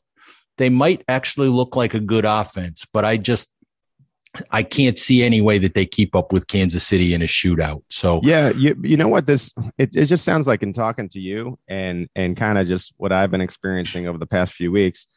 they 0.58 0.70
might 0.70 1.04
actually 1.08 1.50
look 1.50 1.76
like 1.76 1.94
a 1.94 2.00
good 2.00 2.26
offense. 2.26 2.86
But 2.94 3.06
I 3.06 3.18
just, 3.18 3.52
I 4.52 4.64
can't 4.64 4.98
see 4.98 5.24
any 5.24 5.42
way 5.42 5.58
that 5.60 5.74
they 5.74 5.86
keep 5.86 6.16
up 6.16 6.32
with 6.32 6.48
Kansas 6.48 6.86
City 6.86 7.14
in 7.14 7.22
a 7.22 7.26
shootout. 7.26 7.84
So 7.90 8.22
yeah, 8.24 8.50
you 8.50 8.76
you 8.82 8.98
know 8.98 9.08
what 9.08 9.26
this 9.26 9.52
it, 9.78 9.96
it 9.96 10.06
just 10.06 10.26
sounds 10.26 10.48
like 10.48 10.64
in 10.64 10.74
talking 10.74 11.10
to 11.10 11.20
you 11.20 11.58
and 11.68 12.08
and 12.16 12.36
kind 12.36 12.58
of 12.58 12.68
just 12.68 12.94
what 12.98 13.12
I've 13.12 13.32
been 13.32 13.42
experiencing 13.42 14.08
over 14.08 14.18
the 14.18 14.28
past 14.28 14.54
few 14.54 14.72
weeks. 14.72 15.08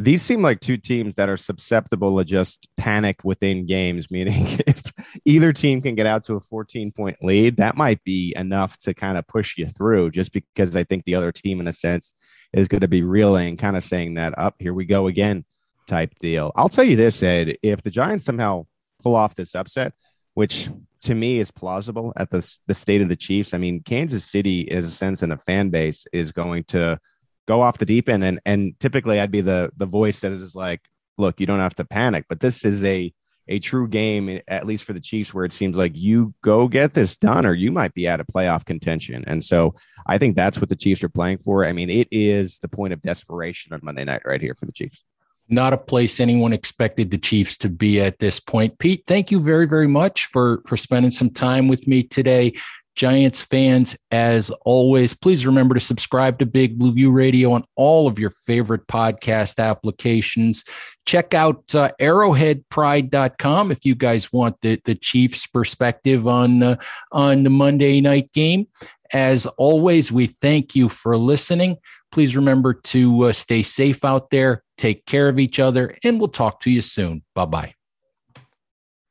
These 0.00 0.22
seem 0.22 0.42
like 0.42 0.60
two 0.60 0.76
teams 0.76 1.16
that 1.16 1.28
are 1.28 1.36
susceptible 1.36 2.16
to 2.18 2.24
just 2.24 2.68
panic 2.76 3.24
within 3.24 3.66
games. 3.66 4.08
Meaning, 4.10 4.46
if 4.66 4.82
either 5.24 5.52
team 5.52 5.82
can 5.82 5.96
get 5.96 6.06
out 6.06 6.24
to 6.24 6.34
a 6.34 6.40
14 6.40 6.92
point 6.92 7.16
lead, 7.22 7.56
that 7.56 7.76
might 7.76 8.02
be 8.04 8.32
enough 8.36 8.78
to 8.80 8.94
kind 8.94 9.18
of 9.18 9.26
push 9.26 9.58
you 9.58 9.66
through. 9.66 10.12
Just 10.12 10.32
because 10.32 10.76
I 10.76 10.84
think 10.84 11.04
the 11.04 11.16
other 11.16 11.32
team, 11.32 11.60
in 11.60 11.66
a 11.66 11.72
sense, 11.72 12.12
is 12.52 12.68
going 12.68 12.82
to 12.82 12.88
be 12.88 13.02
reeling, 13.02 13.56
kind 13.56 13.76
of 13.76 13.82
saying 13.82 14.14
that 14.14 14.38
up 14.38 14.54
here 14.58 14.72
we 14.72 14.84
go 14.84 15.08
again 15.08 15.44
type 15.88 16.14
deal. 16.20 16.52
I'll 16.54 16.68
tell 16.68 16.84
you 16.84 16.94
this, 16.94 17.22
Ed, 17.22 17.56
if 17.62 17.82
the 17.82 17.90
Giants 17.90 18.26
somehow 18.26 18.66
pull 19.02 19.16
off 19.16 19.34
this 19.34 19.54
upset, 19.54 19.94
which 20.34 20.68
to 21.00 21.14
me 21.14 21.38
is 21.38 21.50
plausible 21.50 22.12
at 22.16 22.30
the, 22.30 22.48
the 22.66 22.74
state 22.74 23.00
of 23.00 23.08
the 23.08 23.16
Chiefs, 23.16 23.54
I 23.54 23.58
mean, 23.58 23.82
Kansas 23.82 24.24
City, 24.24 24.60
is 24.60 24.84
a 24.84 24.90
sense, 24.90 25.22
and 25.22 25.32
a 25.32 25.38
fan 25.38 25.70
base 25.70 26.06
is 26.12 26.30
going 26.30 26.64
to 26.64 26.98
go 27.46 27.62
off 27.62 27.78
the 27.78 27.86
deep 27.86 28.08
end. 28.08 28.22
And, 28.22 28.40
and 28.44 28.78
typically 28.78 29.18
I'd 29.18 29.30
be 29.30 29.40
the, 29.40 29.72
the 29.76 29.86
voice 29.86 30.20
that 30.20 30.32
is 30.32 30.54
like, 30.54 30.82
look, 31.16 31.40
you 31.40 31.46
don't 31.46 31.58
have 31.58 31.74
to 31.76 31.84
panic, 31.84 32.26
but 32.28 32.40
this 32.40 32.64
is 32.64 32.84
a, 32.84 33.12
a 33.48 33.58
true 33.58 33.88
game, 33.88 34.40
at 34.46 34.66
least 34.66 34.84
for 34.84 34.92
the 34.92 35.00
Chiefs, 35.00 35.32
where 35.32 35.46
it 35.46 35.54
seems 35.54 35.74
like 35.74 35.96
you 35.96 36.34
go 36.42 36.68
get 36.68 36.92
this 36.92 37.16
done 37.16 37.46
or 37.46 37.54
you 37.54 37.72
might 37.72 37.94
be 37.94 38.06
out 38.06 38.20
of 38.20 38.26
playoff 38.26 38.64
contention. 38.66 39.24
And 39.26 39.42
so 39.42 39.74
I 40.06 40.18
think 40.18 40.36
that's 40.36 40.60
what 40.60 40.68
the 40.68 40.76
Chiefs 40.76 41.02
are 41.02 41.08
playing 41.08 41.38
for. 41.38 41.64
I 41.64 41.72
mean, 41.72 41.88
it 41.88 42.08
is 42.10 42.58
the 42.58 42.68
point 42.68 42.92
of 42.92 43.00
desperation 43.00 43.72
on 43.72 43.80
Monday 43.82 44.04
night 44.04 44.22
right 44.26 44.40
here 44.40 44.54
for 44.54 44.66
the 44.66 44.72
Chiefs 44.72 45.02
not 45.48 45.72
a 45.72 45.78
place 45.78 46.20
anyone 46.20 46.52
expected 46.52 47.10
the 47.10 47.18
Chiefs 47.18 47.56
to 47.58 47.68
be 47.68 48.00
at 48.00 48.18
this 48.18 48.38
point. 48.38 48.78
Pete, 48.78 49.04
thank 49.06 49.30
you 49.30 49.40
very, 49.40 49.66
very 49.66 49.88
much 49.88 50.26
for 50.26 50.62
for 50.66 50.76
spending 50.76 51.10
some 51.10 51.30
time 51.30 51.68
with 51.68 51.86
me 51.86 52.02
today. 52.02 52.54
Giants 52.98 53.42
fans, 53.42 53.96
as 54.10 54.50
always, 54.64 55.14
please 55.14 55.46
remember 55.46 55.72
to 55.72 55.80
subscribe 55.80 56.40
to 56.40 56.46
Big 56.46 56.76
Blue 56.76 56.92
View 56.92 57.12
Radio 57.12 57.52
on 57.52 57.62
all 57.76 58.08
of 58.08 58.18
your 58.18 58.30
favorite 58.30 58.88
podcast 58.88 59.60
applications. 59.60 60.64
Check 61.06 61.32
out 61.32 61.72
uh, 61.76 61.92
arrowheadpride.com 62.00 63.70
if 63.70 63.84
you 63.84 63.94
guys 63.94 64.32
want 64.32 64.60
the, 64.62 64.80
the 64.84 64.96
Chiefs 64.96 65.46
perspective 65.46 66.26
on, 66.26 66.60
uh, 66.64 66.76
on 67.12 67.44
the 67.44 67.50
Monday 67.50 68.00
night 68.00 68.32
game. 68.32 68.66
As 69.12 69.46
always, 69.46 70.10
we 70.10 70.26
thank 70.26 70.74
you 70.74 70.88
for 70.88 71.16
listening. 71.16 71.76
Please 72.10 72.36
remember 72.36 72.74
to 72.74 73.24
uh, 73.24 73.32
stay 73.32 73.62
safe 73.62 74.04
out 74.04 74.30
there, 74.30 74.62
take 74.76 75.04
care 75.06 75.28
of 75.28 75.38
each 75.38 75.58
other, 75.58 75.94
and 76.04 76.18
we'll 76.18 76.28
talk 76.28 76.60
to 76.60 76.70
you 76.70 76.80
soon. 76.80 77.22
Bye 77.34 77.46
bye. 77.46 77.77